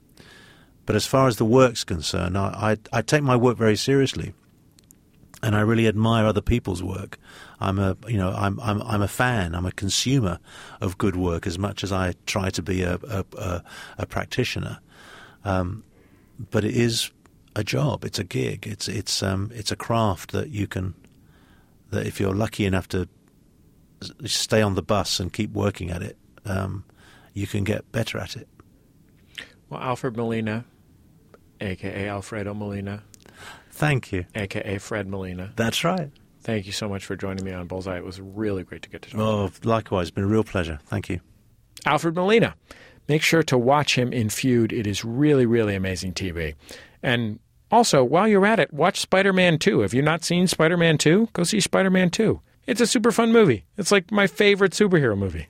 [0.85, 4.33] but as far as the work's concerned, I, I, I take my work very seriously
[5.43, 7.19] and I really admire other people's work.
[7.59, 9.55] I'm a you know I'm I'm I'm a fan.
[9.55, 10.39] I'm a consumer
[10.81, 13.63] of good work as much as I try to be a a, a,
[13.99, 14.79] a practitioner.
[15.43, 15.83] Um,
[16.51, 17.11] but it is
[17.55, 18.03] a job.
[18.03, 18.67] It's a gig.
[18.67, 20.95] It's it's um, it's a craft that you can
[21.91, 23.07] that if you're lucky enough to
[24.25, 26.83] stay on the bus and keep working at it, um,
[27.33, 28.47] you can get better at it.
[29.69, 30.65] Well, Alfred Molina,
[31.61, 33.03] aka Alfredo Molina,
[33.75, 34.25] Thank you.
[34.33, 35.51] AKA Fred Molina.
[35.57, 36.09] That's right.
[36.39, 37.97] Thank you so much for joining me on Bullseye.
[37.97, 39.19] It was really great to get to talk.
[39.19, 40.07] Oh, likewise.
[40.07, 40.79] It's been a real pleasure.
[40.85, 41.19] Thank you.
[41.85, 42.55] Alfred Molina.
[43.09, 44.71] Make sure to watch him in Feud.
[44.71, 46.55] It is really, really amazing TV.
[47.03, 49.81] And also, while you're at it, watch Spider Man 2.
[49.81, 52.39] If you've not seen Spider Man 2, go see Spider Man 2.
[52.67, 53.65] It's a super fun movie.
[53.75, 55.47] It's like my favorite superhero movie.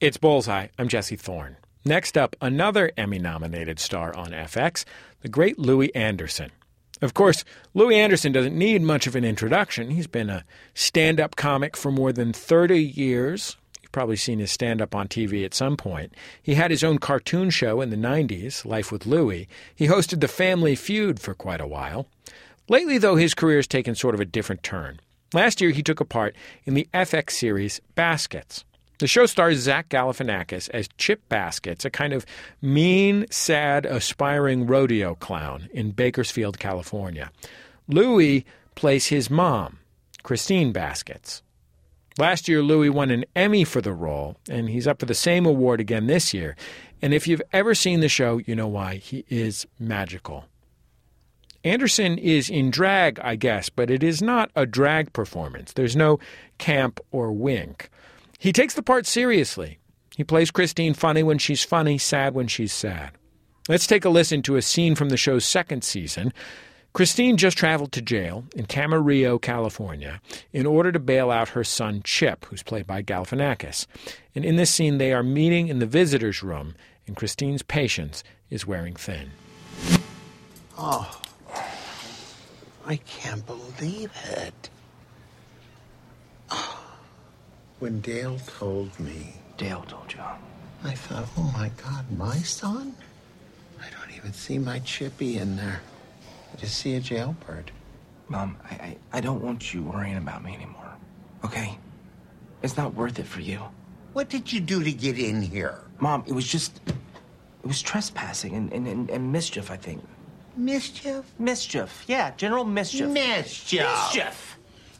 [0.00, 0.68] It's Bullseye.
[0.78, 1.56] I'm Jesse Thorn.
[1.84, 4.84] Next up, another Emmy nominated star on FX,
[5.22, 6.50] the great Louie Anderson.
[7.00, 9.90] Of course, Louie Anderson doesn't need much of an introduction.
[9.90, 13.56] He's been a stand up comic for more than 30 years.
[13.80, 16.12] You've probably seen his stand up on TV at some point.
[16.42, 19.48] He had his own cartoon show in the 90s, Life with Louie.
[19.74, 22.06] He hosted The Family Feud for quite a while.
[22.68, 25.00] Lately, though, his career has taken sort of a different turn.
[25.32, 28.64] Last year, he took a part in the FX series Baskets.
[29.00, 32.26] The show stars Zach Galifianakis as Chip Baskets, a kind of
[32.60, 37.30] mean, sad, aspiring rodeo clown in Bakersfield, California.
[37.88, 39.78] Louie plays his mom,
[40.22, 41.40] Christine Baskets.
[42.18, 45.46] Last year, Louie won an Emmy for the role, and he's up for the same
[45.46, 46.54] award again this year.
[47.00, 48.96] And if you've ever seen the show, you know why.
[48.96, 50.44] He is magical.
[51.64, 55.72] Anderson is in drag, I guess, but it is not a drag performance.
[55.72, 56.18] There's no
[56.58, 57.88] camp or wink.
[58.40, 59.80] He takes the part seriously.
[60.16, 63.10] He plays Christine funny when she's funny, sad when she's sad.
[63.68, 66.32] Let's take a listen to a scene from the show's second season.
[66.94, 70.22] Christine just traveled to jail in Camarillo, California,
[70.54, 73.86] in order to bail out her son Chip, who's played by Galifianakis.
[74.34, 76.74] And in this scene, they are meeting in the visitor's room,
[77.06, 79.32] and Christine's patience is wearing thin.
[80.78, 81.20] Oh,
[82.86, 84.70] I can't believe it.
[87.80, 89.34] When Dale told me.
[89.56, 90.20] Dale told you.
[90.84, 92.94] I thought, oh my God, my son?
[93.80, 95.80] I don't even see my chippy in there.
[96.52, 97.70] I just see a jailbird.
[98.28, 100.94] Mom, I, I, I don't want you worrying about me anymore.
[101.42, 101.78] Okay?
[102.62, 103.60] It's not worth it for you.
[104.12, 105.80] What did you do to get in here?
[106.00, 106.80] Mom, it was just.
[106.86, 110.02] It was trespassing and, and, and, and mischief, I think.
[110.56, 111.24] Mischief?
[111.38, 112.04] Mischief.
[112.06, 113.08] Yeah, general mischief.
[113.08, 113.86] Mischief.
[113.86, 114.58] Mischief.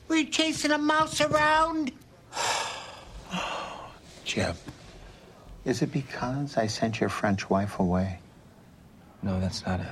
[0.08, 1.92] Were you chasing a mouse around?
[4.24, 4.56] Chip,
[5.64, 8.18] is it because I sent your French wife away?
[9.22, 9.86] No, that's not it.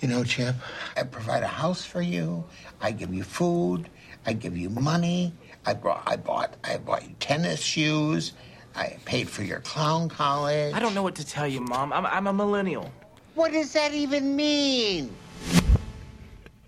[0.00, 0.56] You know, Chip,
[0.96, 2.44] I provide a house for you.
[2.80, 3.88] I give you food.
[4.26, 5.32] I give you money.
[5.66, 8.32] I brought, I bought, I bought you tennis shoes.
[8.74, 10.74] I paid for your clown college.
[10.74, 11.92] I don't know what to tell you, Mom.
[11.92, 12.90] I'm, I'm a millennial.
[13.34, 15.14] What does that even mean?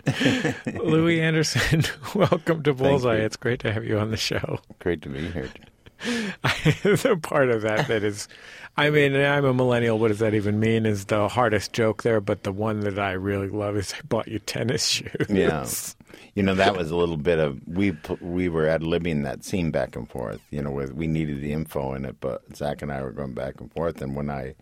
[0.67, 1.83] Louie Anderson,
[2.15, 3.17] welcome to Bullseye.
[3.17, 4.61] It's great to have you on the show.
[4.79, 5.51] Great to be here.
[6.83, 8.29] the part of that that is,
[8.77, 9.99] I mean, I'm a millennial.
[9.99, 10.85] What does that even mean?
[10.85, 14.29] Is the hardest joke there, but the one that I really love is I bought
[14.29, 15.27] you tennis shoes.
[15.29, 15.67] Yeah,
[16.35, 19.71] you know that was a little bit of we we were ad libbing that scene
[19.71, 20.41] back and forth.
[20.51, 23.35] You know, with we needed the info in it, but Zach and I were going
[23.35, 24.03] back and forth.
[24.03, 24.55] And when I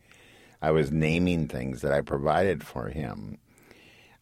[0.62, 3.38] I was naming things that I provided for him,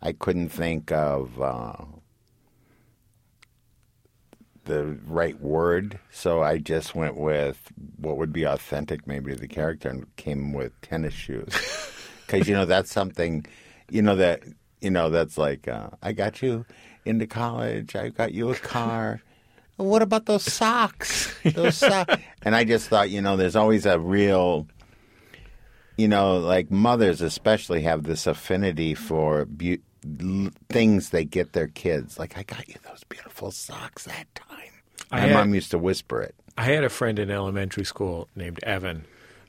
[0.03, 1.41] I couldn't think of.
[1.41, 1.75] Uh,
[4.65, 9.49] the right word, so I just went with what would be authentic, maybe to the
[9.49, 11.55] character, and came with tennis shoes.
[12.25, 13.45] Because you know that's something,
[13.91, 14.43] you know that
[14.81, 16.65] you know that's like uh, I got you
[17.05, 19.21] into college, I got you a car.
[19.77, 21.35] what about those socks?
[21.45, 22.17] Those socks.
[22.43, 24.67] and I just thought, you know, there's always a real,
[25.99, 29.83] you know, like mothers especially have this affinity for be-
[30.69, 32.19] things they get their kids.
[32.19, 34.73] Like I got you those beautiful socks that time.
[35.11, 36.35] My had- mom used to whisper it.
[36.57, 39.07] I had a friend in elementary school named Evan.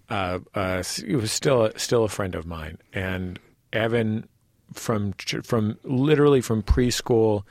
[0.10, 3.39] Uh, uh, he was still still a friend of mine, and
[3.72, 4.28] Evan
[4.74, 5.13] from
[5.44, 7.44] from literally from preschool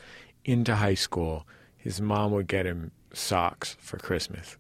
[0.44, 4.56] into high school, his mom would get him socks for Christmas,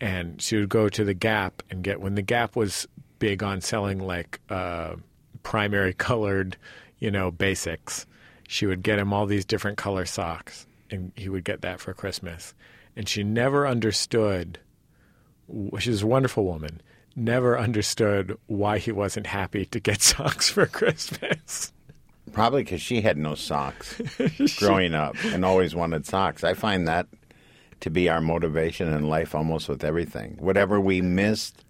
[0.00, 2.86] and she would go to the Gap and get when the Gap was
[3.18, 4.94] big on selling like uh,
[5.42, 6.56] primary colored,
[7.00, 8.06] you know, basics.
[8.46, 11.94] She would get him all these different color socks, and he would get that for
[11.94, 12.54] Christmas.
[12.96, 14.58] And she never understood.
[15.78, 16.80] She's a wonderful woman.
[17.16, 21.72] Never understood why he wasn't happy to get socks for Christmas.
[22.32, 24.00] Probably because she had no socks
[24.58, 26.44] growing up and always wanted socks.
[26.44, 27.08] I find that
[27.80, 30.36] to be our motivation in life almost with everything.
[30.38, 31.64] Whatever we missed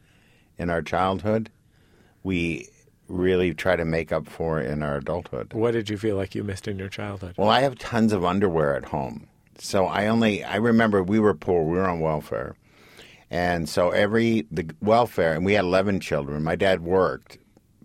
[0.58, 1.50] in our childhood,
[2.22, 2.68] we
[3.10, 5.52] really try to make up for in our adulthood.
[5.52, 7.34] What did you feel like you missed in your childhood?
[7.36, 9.26] Well, I have tons of underwear at home.
[9.58, 12.56] So I only I remember we were poor, we were on welfare.
[13.30, 16.42] And so every the welfare and we had 11 children.
[16.42, 17.38] My dad worked,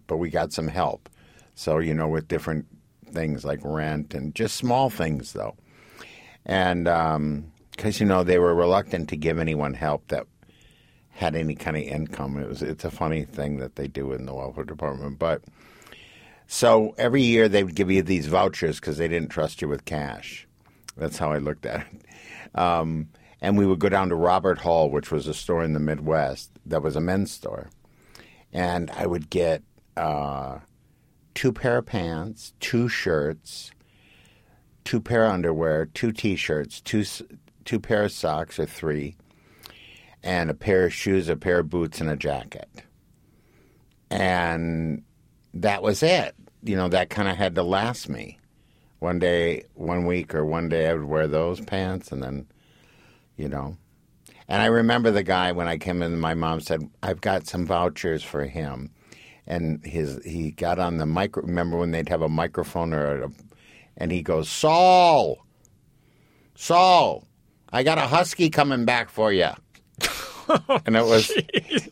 [0.08, 1.10] but we got some help.
[1.56, 2.66] So, you know, with different
[3.12, 5.56] things like rent and just small things though.
[6.46, 10.28] And um cuz you know they were reluctant to give anyone help that
[11.15, 12.38] had any kind of income.
[12.38, 15.41] It was it's a funny thing that they do in the welfare department, but
[16.45, 19.86] so every year they would give you these vouchers because they didn't trust you with
[19.86, 20.47] cash.
[20.97, 22.58] That's how I looked at it.
[22.60, 23.10] Um,
[23.42, 26.52] and we would go down to Robert Hall, which was a store in the Midwest
[26.65, 27.69] that was a men's store.
[28.54, 29.63] And I would get
[29.98, 30.60] uh,
[31.33, 33.71] two pair of pants, two shirts,
[34.83, 37.04] two pair of underwear, two t-shirts, two
[37.65, 39.15] two pair of socks or three,
[40.26, 42.67] and a pair of shoes, a pair of boots, and a jacket.
[44.10, 45.04] And
[45.54, 46.36] that was it.
[46.63, 48.40] You know, that kind of had to last me.
[49.00, 52.48] One day, one week, or one day I would wear those pants, and then,
[53.38, 53.78] you know.
[54.48, 56.19] And I remember the guy when I came in.
[56.19, 58.92] My mom said, "I've got some vouchers for him,"
[59.46, 61.44] and his he got on the micro.
[61.44, 63.32] Remember when they'd have a microphone or a,
[63.98, 65.46] and he goes, "Saul,
[66.56, 67.28] Saul,
[67.71, 69.52] I got a husky coming back for you."
[70.85, 71.31] and it was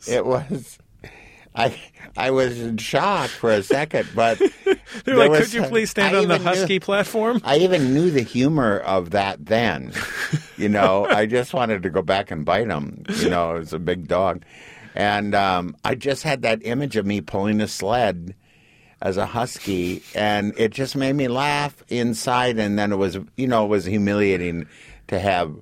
[0.08, 0.78] it was
[1.54, 1.78] I
[2.16, 4.38] I was in shock for a second, but
[5.04, 7.40] They're there like, could you please stand I on the even knew- husky platform?
[7.44, 9.92] I even knew the humor of that then.
[10.56, 13.02] You know, I just wanted to go back and bite him.
[13.16, 14.44] You know, it was a big dog.
[14.94, 18.36] And um, I just had that image of me pulling a sled
[19.02, 22.60] as a husky, and it just made me laugh inside.
[22.60, 24.68] And then it was, you know, it was humiliating
[25.08, 25.60] to have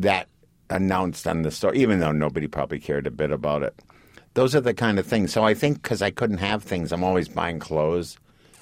[0.00, 0.26] that
[0.70, 3.74] announced on the store, even though nobody probably cared a bit about it.
[4.34, 5.32] Those are the kind of things.
[5.32, 8.16] So I think because I couldn't have things, I'm always buying clothes.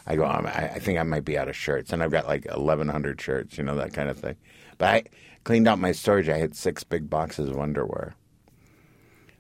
[0.07, 2.27] I go, "Um, I, I think I might be out of shirts, and I've got
[2.27, 4.37] like 1,100 shirts, you know, that kind of thing.
[4.79, 5.03] But I
[5.45, 6.29] cleaned out my storage.
[6.31, 8.15] I had six big boxes of underwear.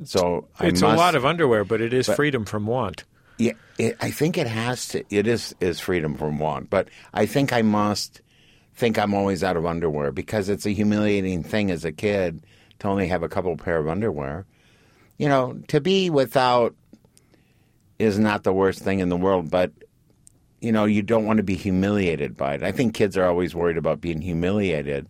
[0.04, 3.04] So I it's must, a lot of underwear, but it is but- freedom from want.
[3.38, 5.04] yeah, it, I think it has to.
[5.10, 8.20] It is is freedom from want, but I think I must
[8.74, 12.44] think I'm always out of underwear because it's a humiliating thing as a kid
[12.80, 14.46] to only have a couple pair of underwear.
[15.16, 16.74] You know, to be without
[17.98, 19.72] is not the worst thing in the world, but
[20.60, 22.62] you know, you don't want to be humiliated by it.
[22.62, 25.08] I think kids are always worried about being humiliated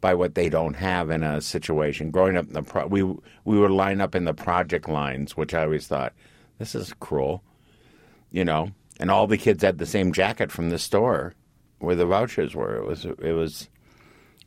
[0.00, 2.10] by what they don't have in a situation.
[2.10, 5.54] Growing up in the pro- we we would line up in the project lines, which
[5.54, 6.12] I always thought
[6.58, 7.42] this is cruel,
[8.30, 8.70] you know.
[9.00, 11.34] And all the kids had the same jacket from the store
[11.78, 12.76] where the vouchers were.
[12.76, 13.68] It was it was.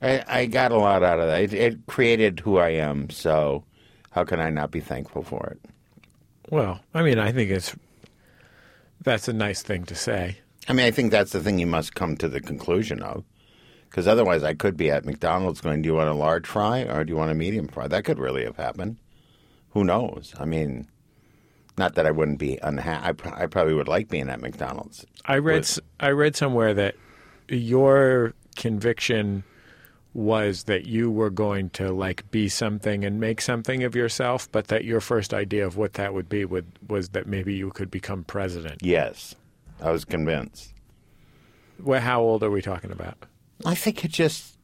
[0.01, 1.41] I, I got a lot out of that.
[1.41, 3.09] It, it created who I am.
[3.09, 3.63] So
[4.11, 5.69] how can I not be thankful for it?
[6.49, 7.75] Well, I mean, I think it's
[9.01, 10.37] that's a nice thing to say.
[10.67, 13.23] I mean, I think that's the thing you must come to the conclusion of.
[13.89, 17.03] Because otherwise, I could be at McDonald's going, Do you want a large fry or
[17.03, 17.87] do you want a medium fry?
[17.87, 18.97] That could really have happened.
[19.69, 20.33] Who knows?
[20.37, 20.87] I mean,
[21.77, 23.05] not that I wouldn't be unhappy.
[23.07, 25.05] I, pr- I probably would like being at McDonald's.
[25.25, 26.95] I read With- I read somewhere that
[27.47, 29.43] your conviction
[30.15, 34.67] was that you were going to like be something and make something of yourself, but
[34.67, 37.91] that your first idea of what that would be would was that maybe you could
[37.91, 38.81] become president.
[38.81, 39.35] Yes,
[39.81, 40.73] I was convinced.
[41.83, 43.17] Well, how old are we talking about?
[43.65, 44.57] I think it just.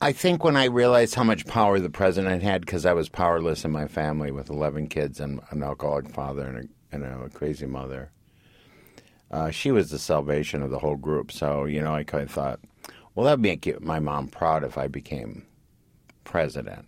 [0.00, 3.66] I think when I realized how much power the president had, because I was powerless
[3.66, 7.66] in my family with 11 kids and an alcoholic father and a, and a crazy
[7.66, 8.10] mother,
[9.30, 11.30] uh, she was the salvation of the whole group.
[11.30, 12.60] So, you know, I kind of thought,
[13.14, 15.44] well, that would make my mom proud if I became
[16.24, 16.86] president.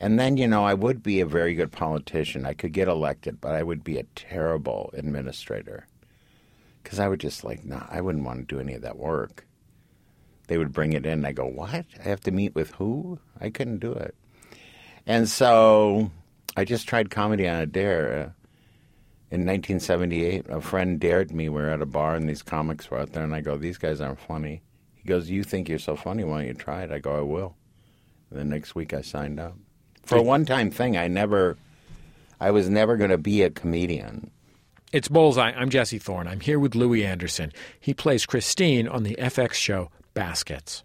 [0.00, 2.46] And then, you know, I would be a very good politician.
[2.46, 5.86] I could get elected, but I would be a terrible administrator.
[6.82, 9.48] Because I would just like, nah, I wouldn't want to do any of that work
[10.48, 11.24] they would bring it in.
[11.24, 11.84] I go, what?
[12.00, 13.20] I have to meet with who?
[13.40, 14.14] I couldn't do it.
[15.06, 16.10] And so
[16.56, 18.34] I just tried comedy on a dare.
[19.30, 21.50] In 1978, a friend dared me.
[21.50, 23.78] We were at a bar and these comics were out there, and I go, these
[23.78, 24.62] guys aren't funny.
[25.08, 26.22] He goes, you think you're so funny?
[26.22, 26.90] Why don't you try it?
[26.90, 27.56] I go, I will.
[28.28, 29.54] And the next week I signed up.
[30.04, 31.56] For a one-time thing, I never,
[32.38, 34.30] I was never going to be a comedian.
[34.92, 35.52] It's Bullseye.
[35.52, 36.28] I'm Jesse Thorn.
[36.28, 37.54] I'm here with Louie Anderson.
[37.80, 40.84] He plays Christine on the FX show Baskets.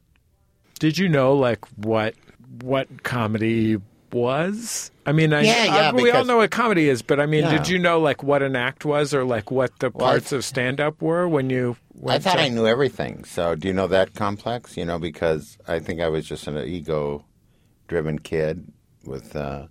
[0.80, 2.16] Did you know like what
[2.62, 3.76] what comedy
[4.14, 4.92] was?
[5.06, 7.44] I mean, I, Yeah, yeah, I- we all know what comedy is, but I mean,
[7.44, 7.58] Yeah.
[7.58, 10.46] did you know like what an act was or like what the Well, parts of
[10.46, 11.76] stand up were when you
[12.08, 13.24] I thought to- I knew everything.
[13.26, 14.78] So, do you know that complex?
[14.78, 18.72] You know, because I think I was just an ego-driven kid
[19.06, 19.68] with, uh,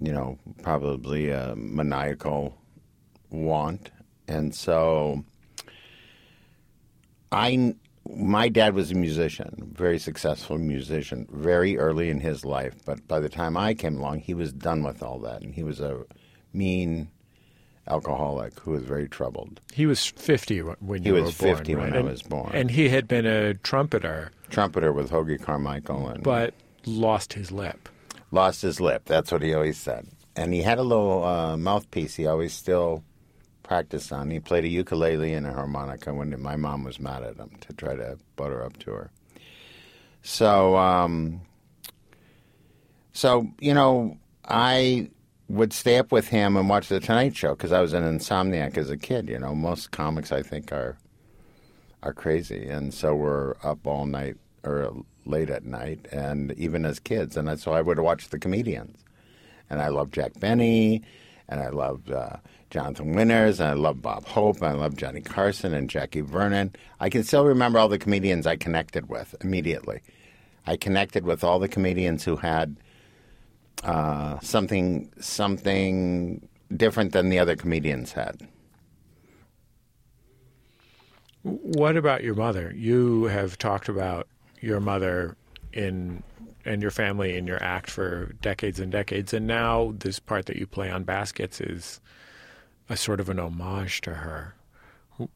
[0.00, 2.56] you know, probably a maniacal
[3.30, 3.90] want,
[4.28, 5.24] and so
[7.32, 7.74] I.
[8.14, 12.74] My dad was a musician, very successful musician, very early in his life.
[12.84, 15.62] But by the time I came along, he was done with all that, and he
[15.62, 16.04] was a
[16.52, 17.08] mean
[17.88, 19.60] alcoholic who was very troubled.
[19.72, 21.56] He was 50 when He you was were born.
[21.56, 21.94] 50 when right?
[21.94, 22.50] I And- was born.
[22.54, 26.54] And he had been a trumpeter, Trumpeter with Hoagy Carmichael and but
[26.84, 27.88] lost his lip.
[28.30, 29.02] lost his lip.
[29.06, 30.06] That's what he always said.
[30.34, 33.02] And he had a little uh, mouthpiece he always still
[33.66, 34.30] practiced on.
[34.30, 37.72] He played a ukulele and a harmonica when my mom was mad at him to
[37.72, 39.10] try to butter up to her.
[40.22, 41.40] So, um,
[43.12, 45.10] so you know, I
[45.48, 48.76] would stay up with him and watch the Tonight Show because I was an insomniac
[48.78, 49.28] as a kid.
[49.28, 50.96] You know, most comics I think are
[52.02, 54.92] are crazy, and so we're up all night or
[55.24, 59.04] late at night, and even as kids, and so I would watch the comedians,
[59.68, 61.02] and I loved Jack Benny,
[61.48, 62.36] and I loved uh,
[62.70, 66.74] Jonathan Winters, and I loved Bob Hope, and I loved Johnny Carson and Jackie Vernon.
[67.00, 70.00] I can still remember all the comedians I connected with immediately.
[70.66, 72.76] I connected with all the comedians who had
[73.84, 78.48] uh, something something different than the other comedians had.
[81.42, 82.72] What about your mother?
[82.74, 84.26] You have talked about
[84.60, 85.36] your mother
[85.72, 86.24] in
[86.66, 90.56] and your family in your act for decades and decades, and now this part that
[90.56, 92.00] you play on baskets is
[92.88, 94.54] a sort of an homage to her.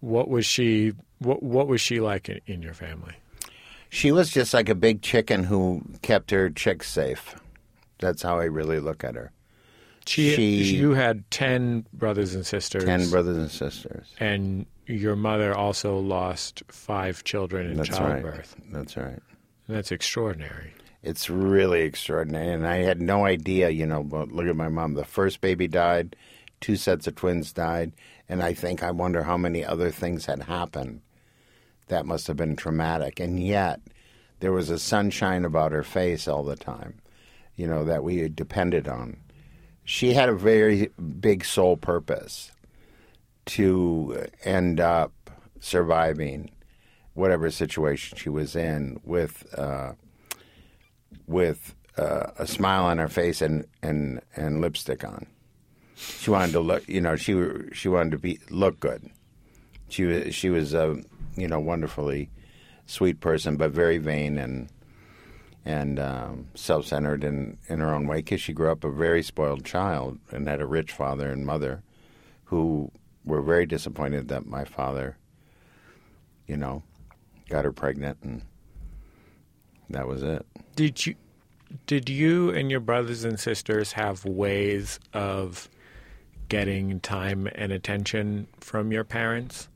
[0.01, 0.93] What was she?
[1.19, 3.15] What What was she like in, in your family?
[3.89, 7.35] She was just like a big chicken who kept her chicks safe.
[7.99, 9.33] That's how I really look at her.
[10.07, 12.85] She, you had ten brothers and sisters.
[12.85, 14.15] Ten brothers and sisters.
[14.19, 17.87] And your mother also lost five children in childbirth.
[17.89, 18.57] That's childbirth.
[18.59, 18.73] right.
[18.73, 19.23] That's right.
[19.69, 20.73] That's extraordinary.
[21.03, 23.71] It's really extraordinary, and I had no idea.
[23.71, 24.95] You know, but look at my mom.
[24.95, 26.17] The first baby died,
[26.61, 27.93] two sets of twins died,
[28.29, 31.01] and I think I wonder how many other things had happened.
[31.89, 33.81] That must have been traumatic, and yet
[34.41, 37.01] there was a sunshine about her face all the time.
[37.57, 39.19] You know that we depended on.
[39.85, 40.91] She had a very
[41.21, 42.53] big soul purpose
[43.47, 45.13] to end up
[45.61, 46.51] surviving
[47.15, 49.93] whatever situation she was in with uh,
[51.31, 55.27] with uh, a smile on her face and, and, and lipstick on.
[55.95, 57.35] She wanted to look, you know, she
[57.73, 59.11] she wanted to be look good.
[59.89, 60.97] She was she was a
[61.37, 62.31] you know wonderfully
[62.87, 64.71] sweet person, but very vain and
[65.67, 69.23] and um, self centered in in her own way because she grew up a very
[69.23, 71.83] spoiled child and had a rich father and mother
[72.45, 72.91] who
[73.27, 75.19] were very disappointed that my father,
[76.47, 76.83] you know,
[77.51, 78.43] got her pregnant and
[79.91, 80.47] that was it.
[80.77, 81.15] Did you
[81.87, 85.69] did you and your brothers and sisters have ways of
[86.49, 89.69] getting time and attention from your parents?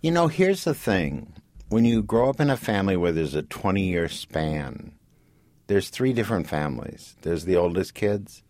[0.00, 1.32] You know, here's the thing.
[1.68, 4.92] When you grow up in a family where there's a 20 year span,
[5.68, 7.14] there's three different families.
[7.22, 8.42] There's the oldest kids,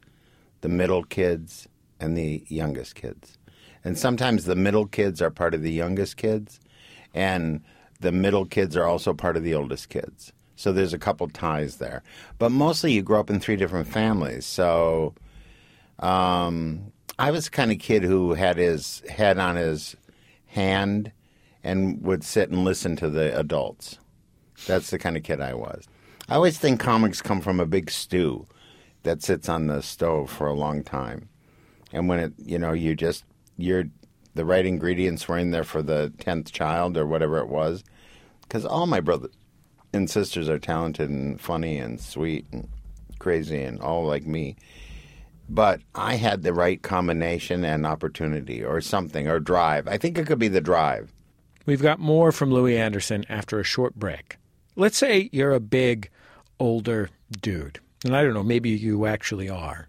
[0.61, 1.69] the middle kids,
[2.01, 3.39] and the youngest kids.
[3.85, 6.61] And sometimes the middle kids are part of the youngest kids,
[7.15, 7.63] and
[8.01, 10.33] the middle kids are also part of the oldest kids.
[10.59, 12.03] So there's a couple ties there.
[12.39, 14.45] But mostly you grow up in three different families.
[14.45, 15.15] So
[16.01, 19.95] um, I was the kind of kid who had his head on his
[20.47, 21.13] hand
[21.63, 23.99] and would sit and listen to the adults.
[24.67, 25.87] That's the kind of kid I was.
[26.29, 28.45] I always think comics come from a big stew
[29.05, 31.29] that sits on the stove for a long time.
[31.93, 33.23] And when it, you know, you just,
[33.57, 33.85] you're,
[34.35, 37.85] the right ingredients were in there for the 10th child or whatever it was.
[38.43, 39.31] Because all my brothers
[39.93, 42.68] and sisters are talented and funny and sweet and
[43.18, 44.57] crazy and all like me.
[45.49, 49.89] But I had the right combination and opportunity or something or drive.
[49.89, 51.12] I think it could be the drive.
[51.64, 54.36] We've got more from Louie Anderson after a short break.
[54.76, 56.11] Let's say you're a big,
[56.61, 57.11] older
[57.43, 59.89] dude, and I don't know, maybe you actually are.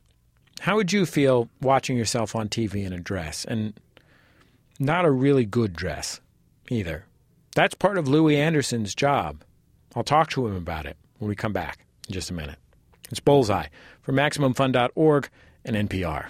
[0.61, 3.73] How would you feel watching yourself on TV in a dress, and
[4.77, 6.19] not a really good dress
[6.69, 7.05] either?
[7.55, 9.43] That's part of Louie Anderson's job.
[9.95, 12.57] I'll talk to him about it when we come back in just a minute.
[13.09, 13.67] It's Bullseye
[14.01, 15.29] from MaximumFun.org
[15.65, 16.27] and NPR.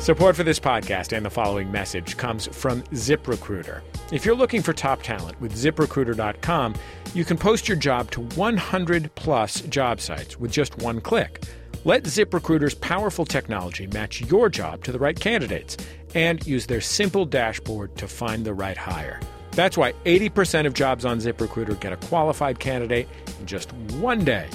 [0.00, 3.80] Support for this podcast and the following message comes from ZipRecruiter.
[4.12, 6.74] If you're looking for top talent with ziprecruiter.com,
[7.12, 11.42] you can post your job to 100 plus job sites with just one click.
[11.84, 15.76] Let ZipRecruiter's powerful technology match your job to the right candidates
[16.14, 19.20] and use their simple dashboard to find the right hire.
[19.56, 23.08] That's why 80% of jobs on ZipRecruiter get a qualified candidate
[23.40, 24.46] in just one day.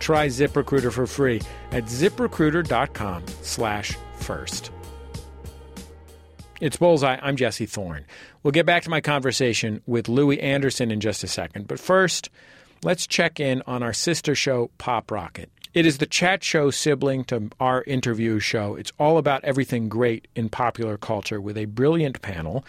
[0.00, 1.40] Try ZipRecruiter for free
[1.70, 4.72] at ziprecruiter.com slash first.
[6.60, 7.18] It's Bullseye.
[7.22, 8.04] I'm Jesse Thorn.
[8.42, 11.68] We'll get back to my conversation with Louie Anderson in just a second.
[11.68, 12.28] But first,
[12.82, 15.50] let's check in on our sister show, Pop Rocket.
[15.72, 18.74] It is the chat show sibling to our interview show.
[18.74, 22.64] It's all about everything great in popular culture with a brilliant panel.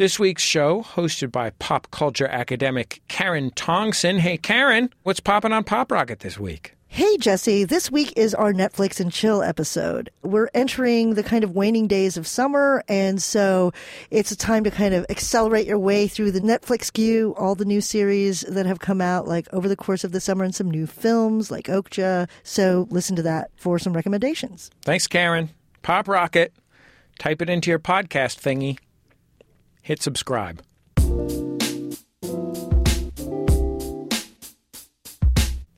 [0.00, 4.18] This week's show, hosted by pop culture academic Karen Tongson.
[4.18, 6.74] Hey, Karen, what's popping on Pop Rocket this week?
[6.86, 10.08] Hey, Jesse, this week is our Netflix and chill episode.
[10.22, 13.72] We're entering the kind of waning days of summer, and so
[14.10, 17.66] it's a time to kind of accelerate your way through the Netflix queue, all the
[17.66, 20.70] new series that have come out like over the course of the summer, and some
[20.70, 22.26] new films like Okja.
[22.42, 24.70] So listen to that for some recommendations.
[24.80, 25.50] Thanks, Karen.
[25.82, 26.54] Pop Rocket.
[27.18, 28.78] Type it into your podcast thingy.
[29.90, 30.62] Hit subscribe.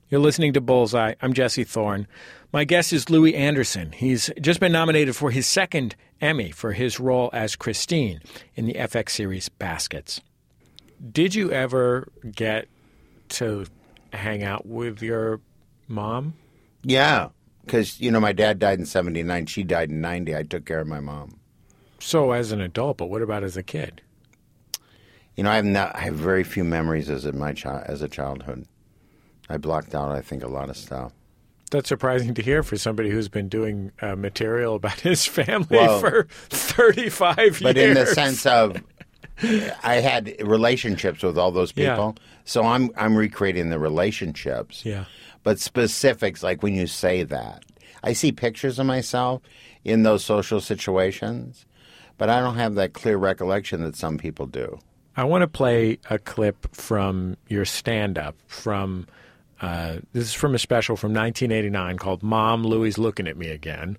[0.07, 1.15] You're listening to Bullseye.
[1.19, 2.05] I'm Jesse Thorn.
[2.51, 3.91] My guest is Louie Anderson.
[3.91, 8.21] He's just been nominated for his second Emmy for his role as Christine
[8.53, 10.21] in the FX series Baskets.
[11.11, 12.67] Did you ever get
[13.29, 13.65] to
[14.11, 15.41] hang out with your
[15.87, 16.35] mom?
[16.83, 17.29] Yeah,
[17.65, 19.47] because you know my dad died in '79.
[19.47, 20.35] She died in '90.
[20.35, 21.39] I took care of my mom.
[22.03, 24.01] So as an adult, but what about as a kid?
[25.35, 28.01] You know, I have not, I have very few memories as in my child as
[28.01, 28.65] a childhood.
[29.49, 31.11] I blocked out, I think, a lot of stuff.
[31.71, 35.99] That's surprising to hear for somebody who's been doing uh, material about his family Well,
[35.99, 37.61] for 35 years.
[37.61, 38.77] But in the sense of,
[39.83, 41.91] I had relationships with all those Yeah.
[41.95, 44.85] people, so I'm I'm recreating the relationships.
[44.85, 45.05] Yeah.
[45.41, 47.63] But specifics, like when you say that,
[48.03, 49.41] I see pictures of myself
[49.83, 51.65] in those social situations,
[52.17, 54.79] but I don't have that clear recollection that some people do.
[55.15, 59.07] I want to play a clip from your stand up from
[59.61, 63.97] uh, this is from a special from 1989 called Mom Louie's Looking at Me Again.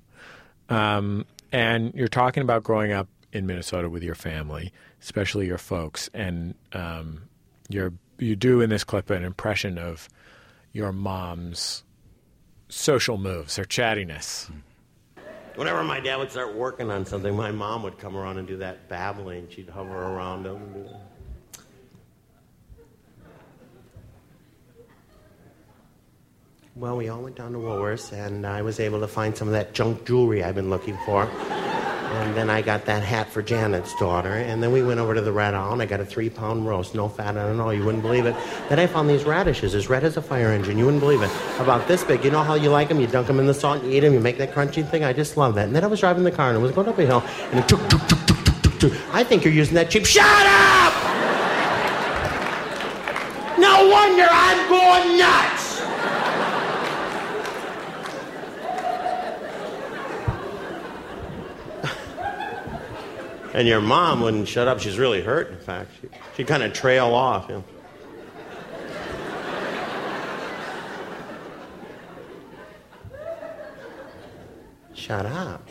[0.68, 6.10] Um, and you're talking about growing up in Minnesota with your family, especially your folks,
[6.12, 7.22] and um,
[7.70, 10.08] you're, you do in this clip an impression of
[10.72, 11.82] your mom's
[12.68, 14.50] social moves, her chattiness.
[15.56, 18.56] Whenever my dad would start working on something, my mom would come around and do
[18.56, 19.48] that babbling.
[19.48, 20.56] She'd hover around him.
[20.56, 21.13] And do that.
[26.76, 29.52] Well, we all went down to Woolworths, and I was able to find some of
[29.52, 31.22] that junk jewelry I've been looking for.
[31.22, 34.32] And then I got that hat for Janet's daughter.
[34.32, 36.66] And then we went over to the Red Owl, and I got a three pound
[36.66, 37.72] roast, no fat it at all.
[37.72, 38.34] You wouldn't believe it.
[38.68, 40.76] Then I found these radishes, as red as a fire engine.
[40.76, 41.30] You wouldn't believe it.
[41.60, 42.24] About this big.
[42.24, 43.00] You know how you like them?
[43.00, 44.12] You dunk them in the salt and you eat them.
[44.12, 45.04] You make that crunchy thing.
[45.04, 45.66] I just love that.
[45.66, 47.22] And then I was driving the car, and I was going up a hill,
[47.52, 49.14] and it took, took, took, took, took, took, took.
[49.14, 50.06] I think you're using that cheap.
[50.06, 50.92] Shut up!
[53.60, 55.63] No wonder I'm going nuts!
[63.54, 64.80] And your mom wouldn't shut up.
[64.80, 65.92] She's really hurt, in fact.
[66.00, 67.48] She, she'd kind of trail off.
[67.48, 67.64] You know.
[74.92, 75.68] Shut up.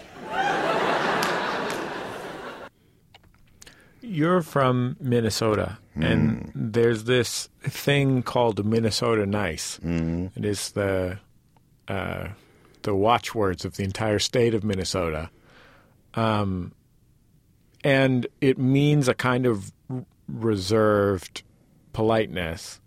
[4.02, 9.80] You're from Minnesota, and there's this thing called Minnesota Nice.
[9.84, 11.20] It is the
[11.88, 12.28] uh,
[12.84, 15.32] the watchwords of the entire state of Minnesota,
[16.14, 16.74] um,
[17.84, 19.72] and it means a kind of
[20.28, 21.44] reserved
[21.92, 22.80] politeness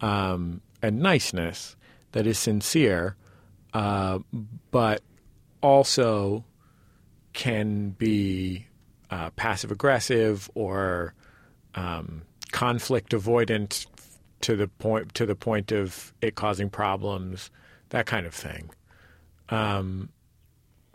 [0.00, 1.76] um, and niceness
[2.12, 3.16] that is sincere,
[3.74, 4.18] uh,
[4.70, 5.02] but
[5.62, 6.44] also
[7.32, 8.66] can be
[9.10, 11.14] uh, passive aggressive or
[11.74, 12.22] um,
[12.52, 13.86] conflict avoidant
[14.40, 17.50] to the point to the point of it causing problems,
[17.90, 18.70] that kind of thing.
[19.48, 20.10] Um,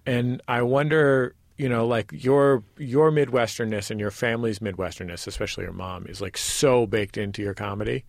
[0.06, 5.74] and I wonder, you know, like your your Midwesternness and your family's Midwesternness, especially your
[5.74, 8.06] mom, is like so baked into your comedy.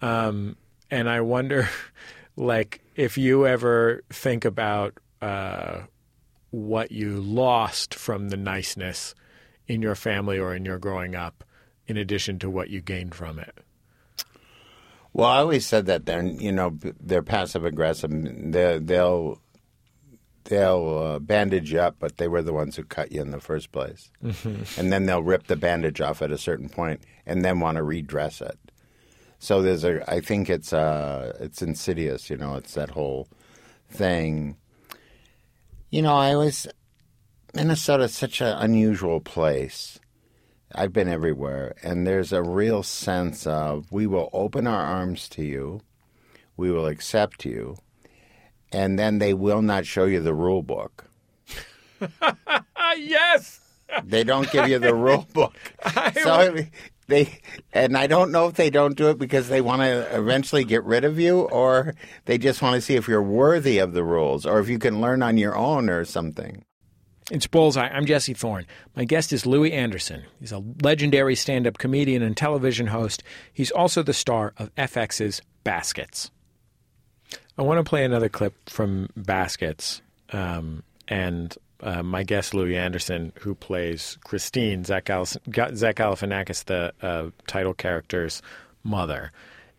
[0.00, 0.56] Um,
[0.90, 1.68] and I wonder,
[2.36, 5.82] like, if you ever think about uh,
[6.50, 9.14] what you lost from the niceness
[9.66, 11.44] in your family or in your growing up,
[11.86, 13.58] in addition to what you gained from it.
[15.12, 18.10] Well, I always said that they're you know they're passive aggressive.
[18.10, 19.38] They they'll
[20.44, 23.40] they'll uh, bandage you up, but they were the ones who cut you in the
[23.40, 24.78] first place, Mhm.
[24.78, 27.82] and then they'll rip the bandage off at a certain point, and then want to
[27.82, 28.58] redress it.
[29.38, 32.30] So there's a I think it's uh it's insidious.
[32.30, 33.28] You know, it's that whole
[33.90, 34.56] thing.
[35.90, 36.66] You know, I always
[37.54, 39.98] Minnesota's such an unusual place.
[40.74, 45.44] I've been everywhere, and there's a real sense of we will open our arms to
[45.44, 45.82] you,
[46.56, 47.76] we will accept you,
[48.72, 51.04] and then they will not show you the rule book.
[52.96, 53.60] yes.
[54.04, 55.54] They don't give you the rule book.
[56.22, 56.56] so
[57.08, 57.40] they
[57.72, 60.82] and I don't know if they don't do it because they want to eventually get
[60.84, 61.94] rid of you or
[62.24, 65.00] they just want to see if you're worthy of the rules or if you can
[65.00, 66.64] learn on your own or something.
[67.30, 67.88] It's Bullseye.
[67.88, 68.66] I'm Jesse Thorn.
[68.96, 70.24] My guest is Louie Anderson.
[70.40, 73.22] He's a legendary stand up comedian and television host.
[73.52, 76.30] He's also the star of FX's Baskets.
[77.58, 80.00] I want to play another clip from Baskets.
[80.32, 87.30] Um, and uh, my guest, Louie Anderson, who plays Christine, Zach, Zach Galifianakis, the uh,
[87.46, 88.40] title character's
[88.82, 89.32] mother.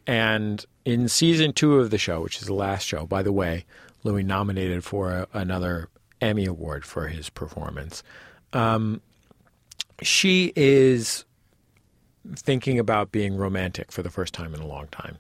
[0.06, 3.66] And in season two of the show, which is the last show, by the way,
[4.04, 5.90] Louie nominated for a, another
[6.22, 8.04] Emmy Award for his performance.
[8.52, 9.02] Um,
[10.02, 11.26] she is
[12.36, 15.18] thinking about being romantic for the first time in a long time.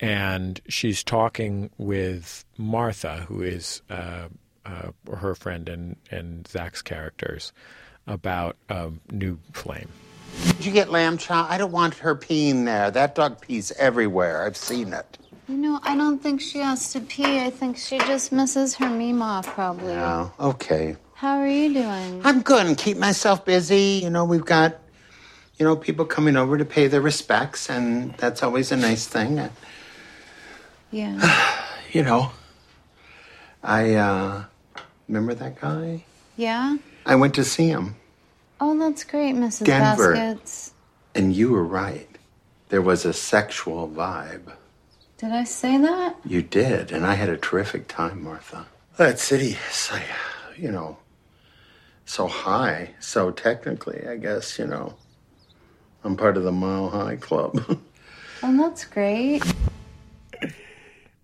[0.00, 4.28] And she's talking with Martha, who is uh,
[4.64, 7.52] uh, her friend and, and Zach's characters,
[8.06, 9.88] about a new flame.
[10.44, 11.50] Did you get lamb chop?
[11.50, 12.90] I don't want her peeing there.
[12.90, 14.44] That dog pees everywhere.
[14.44, 15.18] I've seen it.
[15.48, 17.38] You know, I don't think she has to pee.
[17.38, 19.94] I think she just misses her Mima, probably.
[19.94, 20.96] Oh, okay.
[21.14, 22.20] How are you doing?
[22.24, 24.00] I'm good and keep myself busy.
[24.02, 24.76] You know, we've got,
[25.56, 29.48] you know, people coming over to pay their respects, and that's always a nice thing.
[30.90, 31.52] Yeah.
[31.92, 32.30] You know,
[33.62, 34.44] I, uh,
[35.08, 36.04] remember that guy?
[36.36, 36.76] Yeah?
[37.06, 37.96] I went to see him,
[38.60, 39.64] Oh, that's great, Mrs.
[39.64, 40.12] Denver.
[40.12, 40.72] Baskets.
[41.14, 42.08] and you were right.
[42.68, 44.52] There was a sexual vibe.
[45.16, 46.16] Did I say that?
[46.24, 48.66] You did, and I had a terrific time, Martha.
[48.98, 50.02] That city is, like,
[50.58, 50.98] you know,
[52.04, 54.94] so high, so technically, I guess, you know,
[56.04, 57.80] I'm part of the Mile High Club.
[58.42, 59.42] Oh, that's great.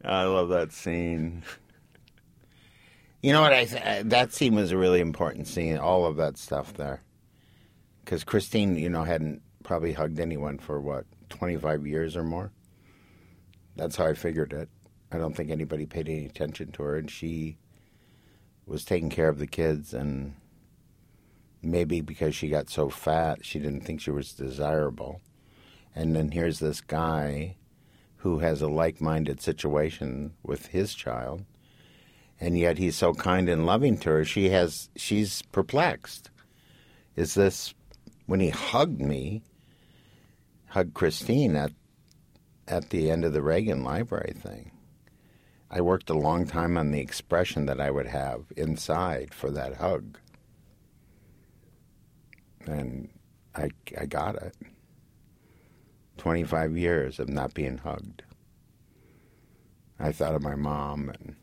[0.04, 1.42] I love that scene.
[3.22, 3.52] You know what?
[3.52, 5.78] I th- uh, that scene was a really important scene.
[5.78, 7.02] All of that stuff there,
[8.04, 12.50] because Christine, you know, hadn't probably hugged anyone for what twenty five years or more.
[13.76, 14.68] That's how I figured it.
[15.12, 17.58] I don't think anybody paid any attention to her, and she
[18.66, 20.34] was taking care of the kids, and
[21.62, 25.20] maybe because she got so fat, she didn't think she was desirable.
[25.94, 27.56] And then here's this guy
[28.22, 31.44] who has a like-minded situation with his child
[32.40, 36.30] and yet he's so kind and loving to her she has she's perplexed.
[37.16, 37.74] Is this
[38.26, 39.42] when he hugged me
[40.68, 41.72] hugged christine at
[42.68, 44.70] at the end of the reagan library thing
[45.68, 49.74] i worked a long time on the expression that i would have inside for that
[49.74, 50.16] hug.
[52.66, 53.08] And
[53.56, 53.68] i
[54.00, 54.54] i got it
[56.22, 58.22] 25 years of not being hugged.
[59.98, 61.34] I thought of my mom, and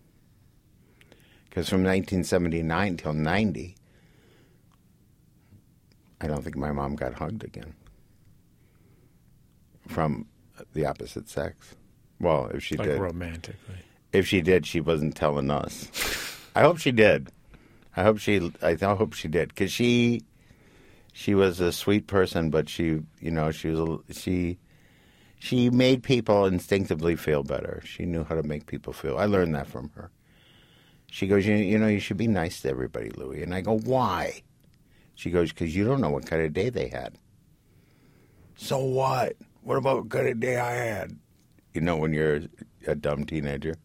[1.50, 3.76] because from 1979 till 90,
[6.22, 7.74] I don't think my mom got hugged again
[9.86, 10.26] from
[10.74, 11.76] the opposite sex.
[12.22, 13.80] Well, if she Like did, romantically.
[14.14, 15.92] if she did, she wasn't telling us.
[16.56, 17.34] I hope she did.
[17.98, 18.38] I hope she.
[18.62, 20.22] I th- hope she did because she,
[21.12, 24.58] she was a sweet person, but she, you know, she was a, she,
[25.40, 27.82] she made people instinctively feel better.
[27.86, 29.18] She knew how to make people feel.
[29.18, 30.12] I learned that from her.
[31.08, 33.42] She goes, you, you know, you should be nice to everybody, Louie.
[33.42, 34.44] And I go, why?
[35.16, 37.16] She goes, because you don't know what kind of day they had.
[38.58, 39.38] So what?
[39.64, 41.18] What about what kind of day I had?
[41.74, 42.42] You know, when you're
[42.86, 43.76] a dumb teenager.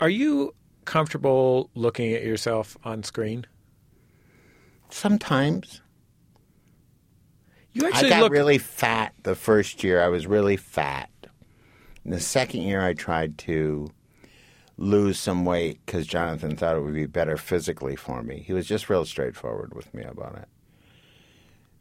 [0.00, 0.54] Are you
[0.84, 3.46] comfortable looking at yourself on screen?
[4.90, 5.80] Sometimes.
[7.74, 10.00] You I got look really fat the first year.
[10.00, 11.10] I was really fat.
[12.04, 13.90] And the second year, I tried to
[14.76, 18.44] lose some weight because Jonathan thought it would be better physically for me.
[18.46, 20.48] He was just real straightforward with me about it.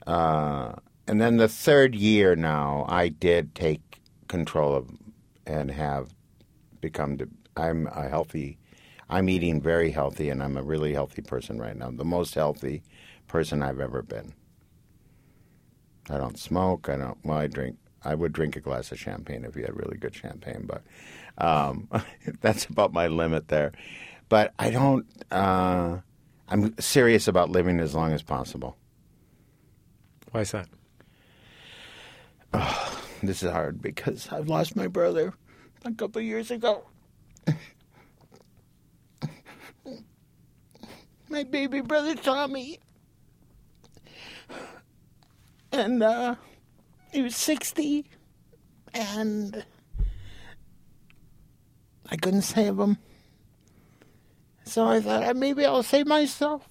[0.08, 0.74] Uh,
[1.08, 4.90] and then the third year now, I did take control of
[5.46, 6.16] and have
[6.82, 7.20] become.
[7.56, 8.58] I'm a healthy.
[9.10, 11.92] I'm eating very healthy, and I'm a really healthy person right now.
[11.92, 12.82] The most healthy
[13.28, 14.34] person I've ever been.
[16.10, 16.90] I don't smoke.
[16.90, 17.18] I don't.
[17.24, 17.78] Well, I drink.
[18.04, 20.84] I would drink a glass of champagne if you had really good champagne, but
[21.38, 21.88] um,
[22.42, 23.72] that's about my limit there.
[24.30, 25.06] But I don't.
[25.32, 26.00] Uh,
[26.50, 28.76] I'm serious about living as long as possible.
[30.32, 30.68] Why is that?
[32.54, 35.34] Oh, this is hard because I've lost my brother
[35.86, 36.84] a couple of years ago.
[41.30, 42.80] my baby brother Tommy.
[45.74, 46.36] And uh,
[47.12, 48.06] he was 60,
[48.94, 49.66] and
[52.12, 53.00] I couldn't save him.
[54.66, 56.68] So I thought "Uh, maybe I'll save myself.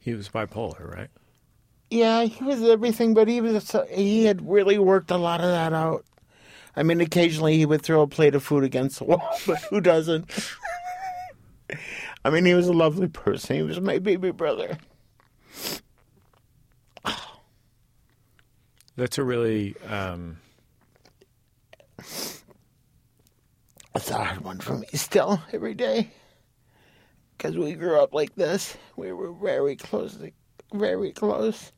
[0.00, 1.10] He was bipolar, right?
[1.88, 5.72] Yeah, he was everything, but he was he had really worked a lot of that
[5.72, 6.04] out.
[6.74, 9.80] I mean, occasionally he would throw a plate of food against the wall, but who
[9.80, 10.28] doesn't?
[12.24, 13.56] I mean, he was a lovely person.
[13.56, 14.78] He was my baby brother.
[18.96, 20.36] That's a really um,
[23.94, 26.10] It's a hard one for me still every day.
[27.36, 28.76] Because we grew up like this.
[28.96, 30.18] We were very close,
[30.72, 31.72] very close.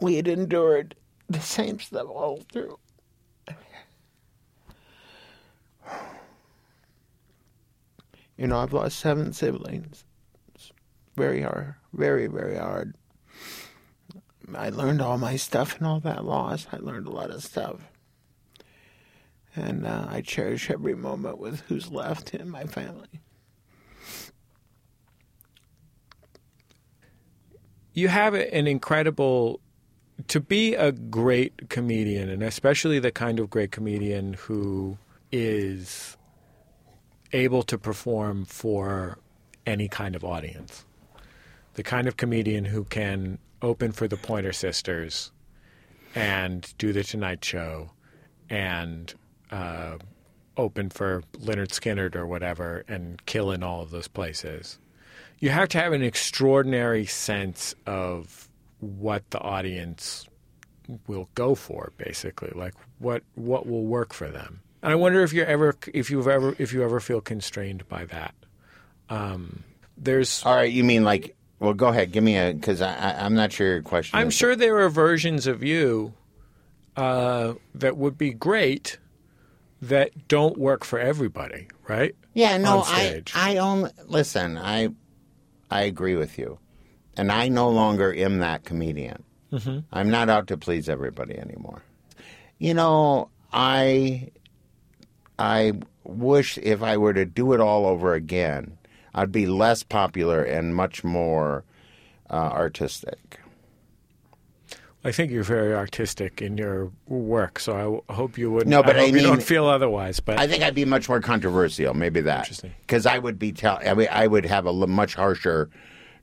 [0.00, 0.94] We had endured
[1.28, 2.78] the same stuff all through.
[8.40, 10.06] You know, I've lost seven siblings.
[10.54, 10.72] It's
[11.14, 12.94] very hard, very, very hard.
[14.54, 16.66] I learned all my stuff and all that loss.
[16.72, 17.82] I learned a lot of stuff.
[19.54, 23.20] And uh, I cherish every moment with who's left in my family.
[27.92, 29.60] You have an incredible
[30.28, 34.96] to be a great comedian, and especially the kind of great comedian who
[35.30, 36.16] is
[37.32, 39.18] able to perform for
[39.66, 40.84] any kind of audience.
[41.74, 45.30] The kind of comedian who can open for the Pointer Sisters
[46.14, 47.90] and do the Tonight Show
[48.48, 49.14] and
[49.50, 49.98] uh,
[50.56, 54.78] open for Lynyrd Skynyrd or whatever and kill in all of those places.
[55.38, 58.48] You have to have an extraordinary sense of
[58.80, 60.26] what the audience
[61.06, 64.60] will go for, basically, like what what will work for them.
[64.82, 68.04] And I wonder if you're ever if you've ever if you ever feel constrained by
[68.06, 68.34] that.
[69.08, 69.64] Um,
[69.96, 70.70] there's all right.
[70.72, 71.36] You mean like?
[71.58, 72.12] Well, go ahead.
[72.12, 74.18] Give me a because I, I I'm not sure your question.
[74.18, 76.14] I'm sure there are versions of you
[76.96, 78.98] uh, that would be great
[79.82, 82.14] that don't work for everybody, right?
[82.32, 83.22] Yeah, no, I.
[83.34, 84.56] I only listen.
[84.56, 84.88] I
[85.70, 86.58] I agree with you,
[87.16, 89.24] and I no longer am that comedian.
[89.52, 89.84] Mhm.
[89.92, 91.82] I'm not out to please everybody anymore.
[92.58, 94.28] You know, I
[95.40, 95.72] I
[96.04, 98.76] wish if I were to do it all over again,
[99.14, 101.64] I'd be less popular and much more
[102.28, 103.40] uh, artistic.
[105.02, 108.68] I think you're very artistic in your work, so I hope you wouldn't.
[108.68, 110.20] No, but I, I mean- you don't feel otherwise.
[110.20, 111.94] But I think I'd be much more controversial.
[111.94, 112.74] Maybe that Interesting.
[112.82, 113.80] because I would be tell.
[113.84, 115.70] I, mean, I would have a much harsher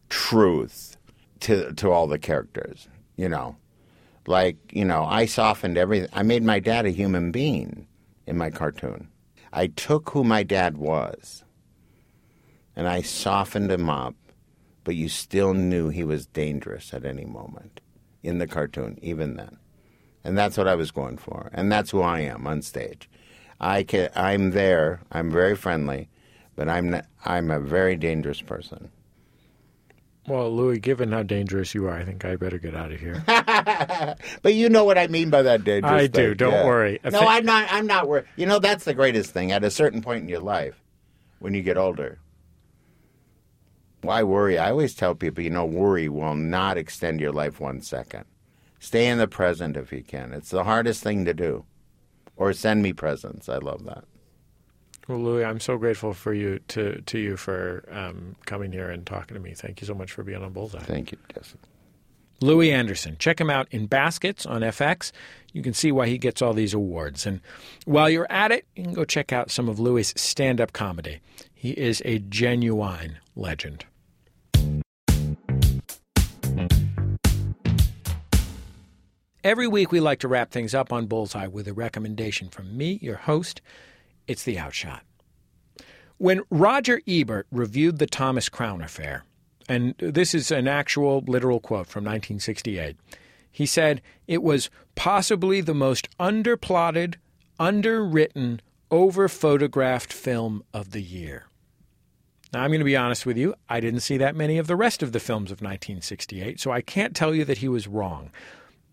[0.09, 0.95] truth
[1.39, 2.87] to to all the characters.
[3.15, 3.55] You know,
[4.27, 6.09] like you know, I softened everything.
[6.13, 7.87] I made my dad a human being
[8.27, 9.07] in my cartoon.
[9.51, 11.43] I took who my dad was,
[12.75, 14.15] and I softened him up,
[14.83, 17.81] but you still knew he was dangerous at any moment
[18.21, 19.57] in the cartoon, even then.
[20.23, 21.49] And that's what I was going for.
[21.53, 23.09] And that's who I am on stage.
[23.59, 24.99] I can, I'm there.
[25.11, 26.09] I'm very friendly,
[26.55, 28.91] but I'm not, I'm a very dangerous person.
[30.27, 33.23] Well, Louie, given how dangerous you are, I think I better get out of here.
[34.41, 35.91] But you know what I mean by that dangerous.
[35.91, 36.29] I do.
[36.29, 36.65] thing, Don't yeah.
[36.65, 36.99] worry.
[37.09, 37.67] No, I'm not.
[37.71, 38.25] I'm not worried.
[38.35, 39.51] You know, that's the greatest thing.
[39.51, 40.81] At a certain point in your life,
[41.39, 42.19] when you get older,
[44.01, 44.57] why worry?
[44.57, 48.25] I always tell people, you know, worry will not extend your life one second.
[48.79, 50.33] Stay in the present if you can.
[50.33, 51.65] It's the hardest thing to do.
[52.35, 53.49] Or send me presents.
[53.49, 54.03] I love that.
[55.07, 59.05] Well, Louie, I'm so grateful for you to to you for um, coming here and
[59.05, 59.53] talking to me.
[59.53, 60.79] Thank you so much for being on Bullseye.
[60.79, 61.55] Thank you, Jesse.
[62.41, 63.15] Louie Anderson.
[63.17, 65.11] Check him out in Baskets on FX.
[65.53, 67.25] You can see why he gets all these awards.
[67.25, 67.41] And
[67.85, 71.19] while you're at it, you can go check out some of Louie's stand up comedy.
[71.53, 73.85] He is a genuine legend.
[79.43, 82.99] Every week, we like to wrap things up on Bullseye with a recommendation from me,
[83.01, 83.61] your host.
[84.27, 85.03] It's The Outshot.
[86.17, 89.23] When Roger Ebert reviewed the Thomas Crown affair,
[89.69, 92.97] and this is an actual literal quote from 1968,
[93.51, 97.15] he said it was possibly the most underplotted,
[97.59, 101.45] underwritten, over photographed film of the year.
[102.53, 104.75] Now, I'm going to be honest with you, I didn't see that many of the
[104.75, 108.31] rest of the films of 1968, so I can't tell you that he was wrong.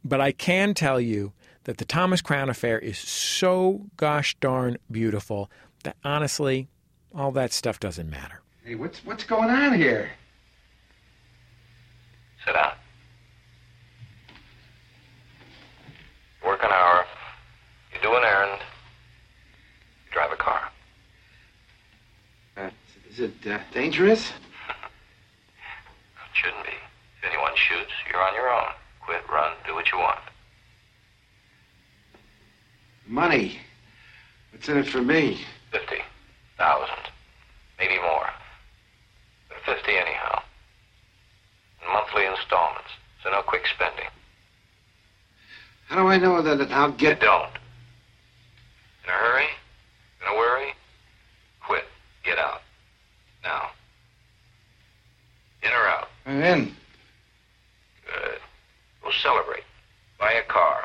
[0.04, 1.32] But I can tell you
[1.64, 5.50] that the Thomas Crown affair is so gosh darn beautiful
[5.82, 6.68] that honestly,
[7.14, 8.40] all that stuff doesn't matter.
[8.64, 10.10] Hey, what's what's going on here?
[12.44, 12.72] Sit down.
[16.44, 17.04] Work an hour.
[17.94, 18.60] You do an errand.
[20.06, 20.70] You drive a car.
[22.56, 22.70] Uh,
[23.10, 24.30] is it uh, dangerous?
[24.30, 24.34] It
[26.34, 26.72] shouldn't be.
[27.18, 28.70] If anyone shoots, you're on your own.
[29.00, 30.20] Quit, run, do what you want.
[33.06, 33.58] Money.
[34.52, 35.40] What's in it for me?
[35.72, 35.96] Fifty
[36.56, 36.96] thousand,
[37.78, 38.28] maybe more.
[39.48, 40.42] But fifty anyhow.
[41.84, 42.88] In monthly installments,
[43.22, 44.06] so no quick spending.
[45.88, 47.20] How do I know that I'll get?
[47.20, 47.50] Don't.
[49.04, 49.46] In a hurry?
[50.22, 50.72] In a worry?
[51.66, 51.84] Quit.
[52.24, 52.62] Get out.
[53.42, 53.68] Now.
[55.62, 56.08] In or out?
[56.26, 56.64] I'm in.
[58.06, 58.38] Good.
[59.02, 59.64] We'll celebrate.
[60.18, 60.84] Buy a car.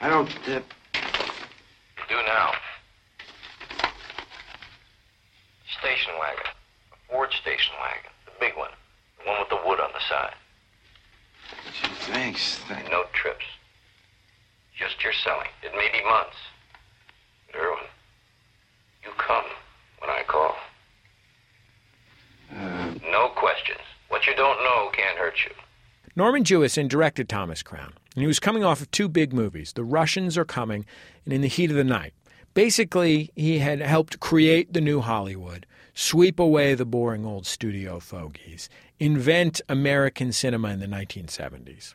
[0.00, 0.28] I don't.
[0.48, 0.60] Uh,
[1.00, 2.52] You do now.
[5.80, 6.46] Station wagon.
[6.92, 8.10] A Ford station wagon.
[8.26, 8.70] The big one.
[9.18, 10.34] The one with the wood on the side.
[11.72, 12.58] gee, thanks.
[12.68, 13.44] Thank- No trips.
[14.78, 15.48] Just your selling.
[15.62, 16.36] It may be months.
[17.50, 17.84] But Irwin,
[19.02, 19.44] you come
[20.00, 20.54] when I call.
[23.10, 23.80] no questions.
[24.08, 25.52] What you don't know can't hurt you.
[26.36, 29.82] Norman Jewison directed Thomas Crown, and he was coming off of two big movies, The
[29.82, 30.84] Russians Are Coming
[31.24, 32.12] and In the Heat of the Night.
[32.52, 35.64] Basically, he had helped create the new Hollywood,
[35.94, 38.68] sweep away the boring old studio fogies,
[39.00, 41.94] invent American cinema in the 1970s.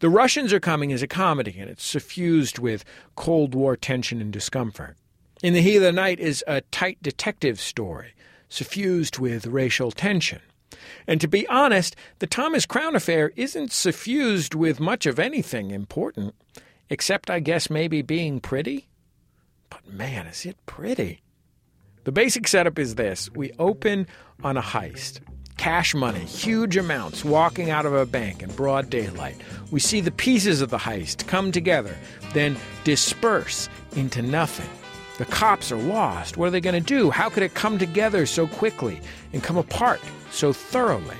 [0.00, 2.84] The Russians Are Coming is a comedy, and it's suffused with
[3.16, 4.98] Cold War tension and discomfort.
[5.42, 8.12] In the Heat of the Night is a tight detective story,
[8.50, 10.42] suffused with racial tension.
[11.06, 16.34] And to be honest, the Thomas Crown affair isn't suffused with much of anything important,
[16.90, 18.88] except, I guess, maybe being pretty.
[19.70, 21.22] But man, is it pretty!
[22.04, 24.06] The basic setup is this we open
[24.42, 25.20] on a heist.
[25.56, 29.36] Cash money, huge amounts, walking out of a bank in broad daylight.
[29.70, 31.96] We see the pieces of the heist come together,
[32.32, 34.81] then disperse into nothing.
[35.22, 36.36] The cops are lost.
[36.36, 37.08] What are they going to do?
[37.08, 39.00] How could it come together so quickly
[39.32, 40.00] and come apart
[40.32, 41.16] so thoroughly?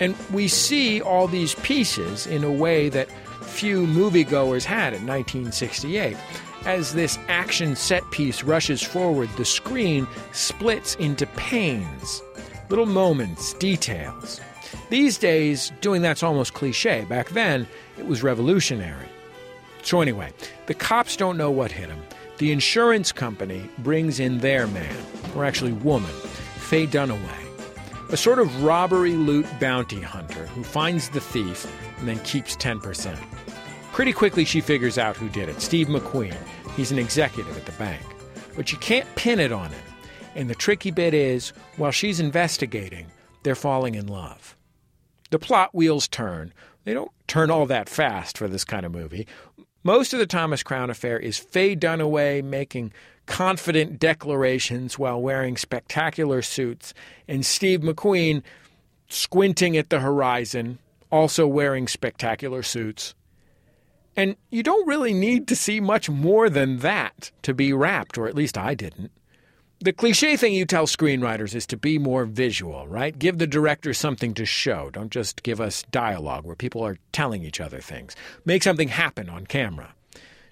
[0.00, 3.10] And we see all these pieces in a way that
[3.42, 6.16] few moviegoers had in 1968.
[6.64, 12.22] As this action set piece rushes forward, the screen splits into panes,
[12.70, 14.40] little moments, details.
[14.88, 17.04] These days, doing that's almost cliche.
[17.06, 17.66] Back then,
[17.98, 19.10] it was revolutionary.
[19.82, 20.32] So, anyway,
[20.68, 22.00] the cops don't know what hit him.
[22.38, 24.96] The insurance company brings in their man,
[25.34, 26.10] or actually woman,
[26.58, 31.66] Faye Dunaway, a sort of robbery loot bounty hunter who finds the thief
[31.98, 33.16] and then keeps 10%.
[33.92, 36.36] Pretty quickly, she figures out who did it Steve McQueen.
[36.76, 38.02] He's an executive at the bank.
[38.54, 39.82] But you can't pin it on him.
[40.34, 43.06] And the tricky bit is, while she's investigating,
[43.42, 44.54] they're falling in love.
[45.30, 46.52] The plot wheels turn.
[46.84, 49.26] They don't turn all that fast for this kind of movie.
[49.86, 52.92] Most of the Thomas Crown affair is Faye Dunaway making
[53.26, 56.92] confident declarations while wearing spectacular suits,
[57.28, 58.42] and Steve McQueen
[59.08, 60.80] squinting at the horizon,
[61.12, 63.14] also wearing spectacular suits.
[64.16, 68.26] And you don't really need to see much more than that to be wrapped, or
[68.26, 69.12] at least I didn't.
[69.80, 73.16] The cliche thing you tell screenwriters is to be more visual, right?
[73.16, 74.88] Give the director something to show.
[74.90, 78.16] Don't just give us dialogue where people are telling each other things.
[78.46, 79.94] Make something happen on camera.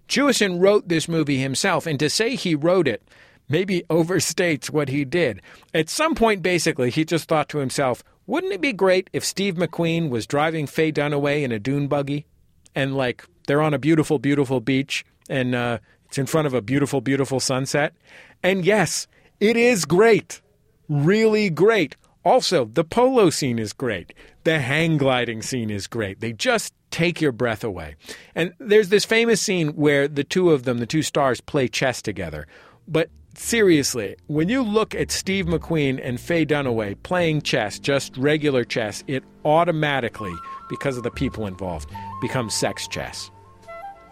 [0.09, 3.03] Jewison wrote this movie himself, and to say he wrote it
[3.49, 5.41] maybe overstates what he did.
[5.73, 9.55] At some point, basically, he just thought to himself, wouldn't it be great if Steve
[9.55, 12.27] McQueen was driving Faye Dunaway in a dune buggy?
[12.75, 16.63] And, like, they're on a beautiful, beautiful beach, and uh, it's in front of a
[16.63, 17.95] beautiful, beautiful sunset.
[18.43, 19.07] And yes,
[19.45, 20.41] it is great.
[20.89, 21.97] Really great.
[22.25, 24.15] Also, the polo scene is great.
[24.45, 26.21] The hang gliding scene is great.
[26.21, 27.97] They just take your breath away.
[28.35, 32.01] And there's this famous scene where the two of them, the two stars, play chess
[32.01, 32.47] together.
[32.89, 38.65] But seriously, when you look at Steve McQueen and Faye Dunaway playing chess, just regular
[38.65, 40.35] chess, it automatically,
[40.71, 41.91] because of the people involved,
[42.23, 43.31] becomes sex chess.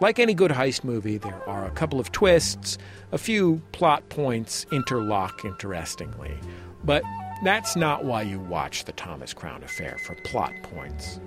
[0.03, 2.77] Like any good heist movie, there are a couple of twists,
[3.13, 6.33] a few plot points interlock interestingly.
[6.83, 7.03] But
[7.45, 11.21] that's not why you watch the Thomas Crown Affair for plot points.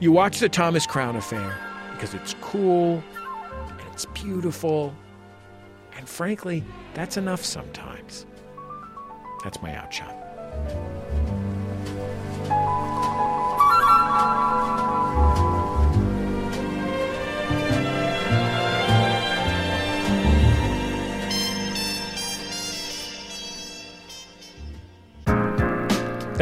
[0.00, 1.58] You watch the Thomas Crown Affair
[1.92, 3.02] because it's cool
[3.70, 4.94] and it's beautiful,
[5.96, 8.26] and frankly, that's enough sometimes.
[9.44, 10.14] That's my outshot.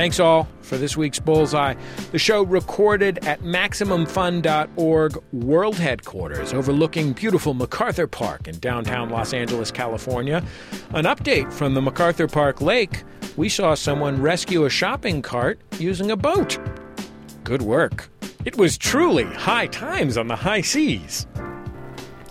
[0.03, 1.76] Thanks all for this week's Bullseye.
[2.11, 9.70] The show recorded at MaximumFun.org World Headquarters overlooking beautiful MacArthur Park in downtown Los Angeles,
[9.70, 10.42] California.
[10.90, 13.05] An update from the MacArthur Park Lake
[13.36, 16.59] we saw someone rescue a shopping cart using a boat.
[17.44, 18.11] Good work.
[18.44, 21.28] It was truly high times on the high seas.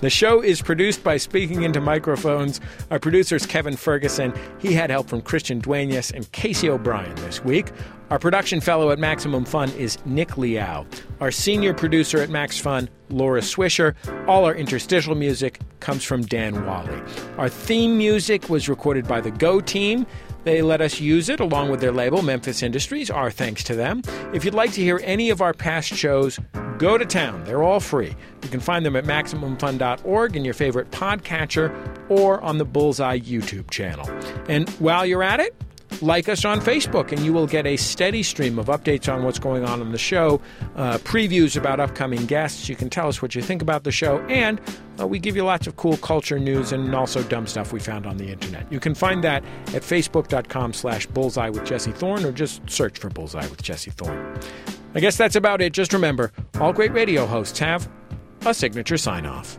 [0.02, 2.60] The show is produced by Speaking Into Microphones.
[2.90, 4.34] Our producer is Kevin Ferguson.
[4.58, 7.72] He had help from Christian Duenas and Casey O'Brien this week.
[8.10, 10.88] Our production fellow at Maximum Fun is Nick Liao.
[11.20, 13.94] Our senior producer at Max Fun, Laura Swisher.
[14.28, 17.00] All our interstitial music comes from Dan Wally.
[17.38, 20.08] Our theme music was recorded by the Go team.
[20.44, 23.10] They let us use it along with their label, Memphis Industries.
[23.10, 24.02] Our thanks to them.
[24.34, 26.40] If you'd like to hear any of our past shows,
[26.78, 27.44] go to town.
[27.44, 28.16] They're all free.
[28.44, 31.72] You can find them at MaximumFun.org in your favorite podcatcher
[32.10, 34.10] or on the Bullseye YouTube channel.
[34.50, 35.56] And while you're at it,
[36.02, 39.40] like us on Facebook, and you will get a steady stream of updates on what's
[39.40, 40.42] going on in the show,
[40.76, 42.70] uh, previews about upcoming guests.
[42.70, 44.60] You can tell us what you think about the show, and
[45.00, 48.06] uh, we give you lots of cool culture news and also dumb stuff we found
[48.06, 48.72] on the internet.
[48.72, 53.10] You can find that at facebook.com slash bullseye with Jesse Thorn, or just search for
[53.10, 54.40] Bullseye with Jesse Thorn.
[54.94, 55.74] I guess that's about it.
[55.74, 57.90] Just remember, all great radio hosts have
[58.46, 59.58] a signature sign off.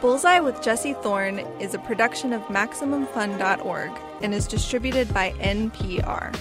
[0.00, 3.90] Bullseye with Jesse Thorn is a production of MaximumFun.org
[4.22, 6.32] and is distributed by NPR.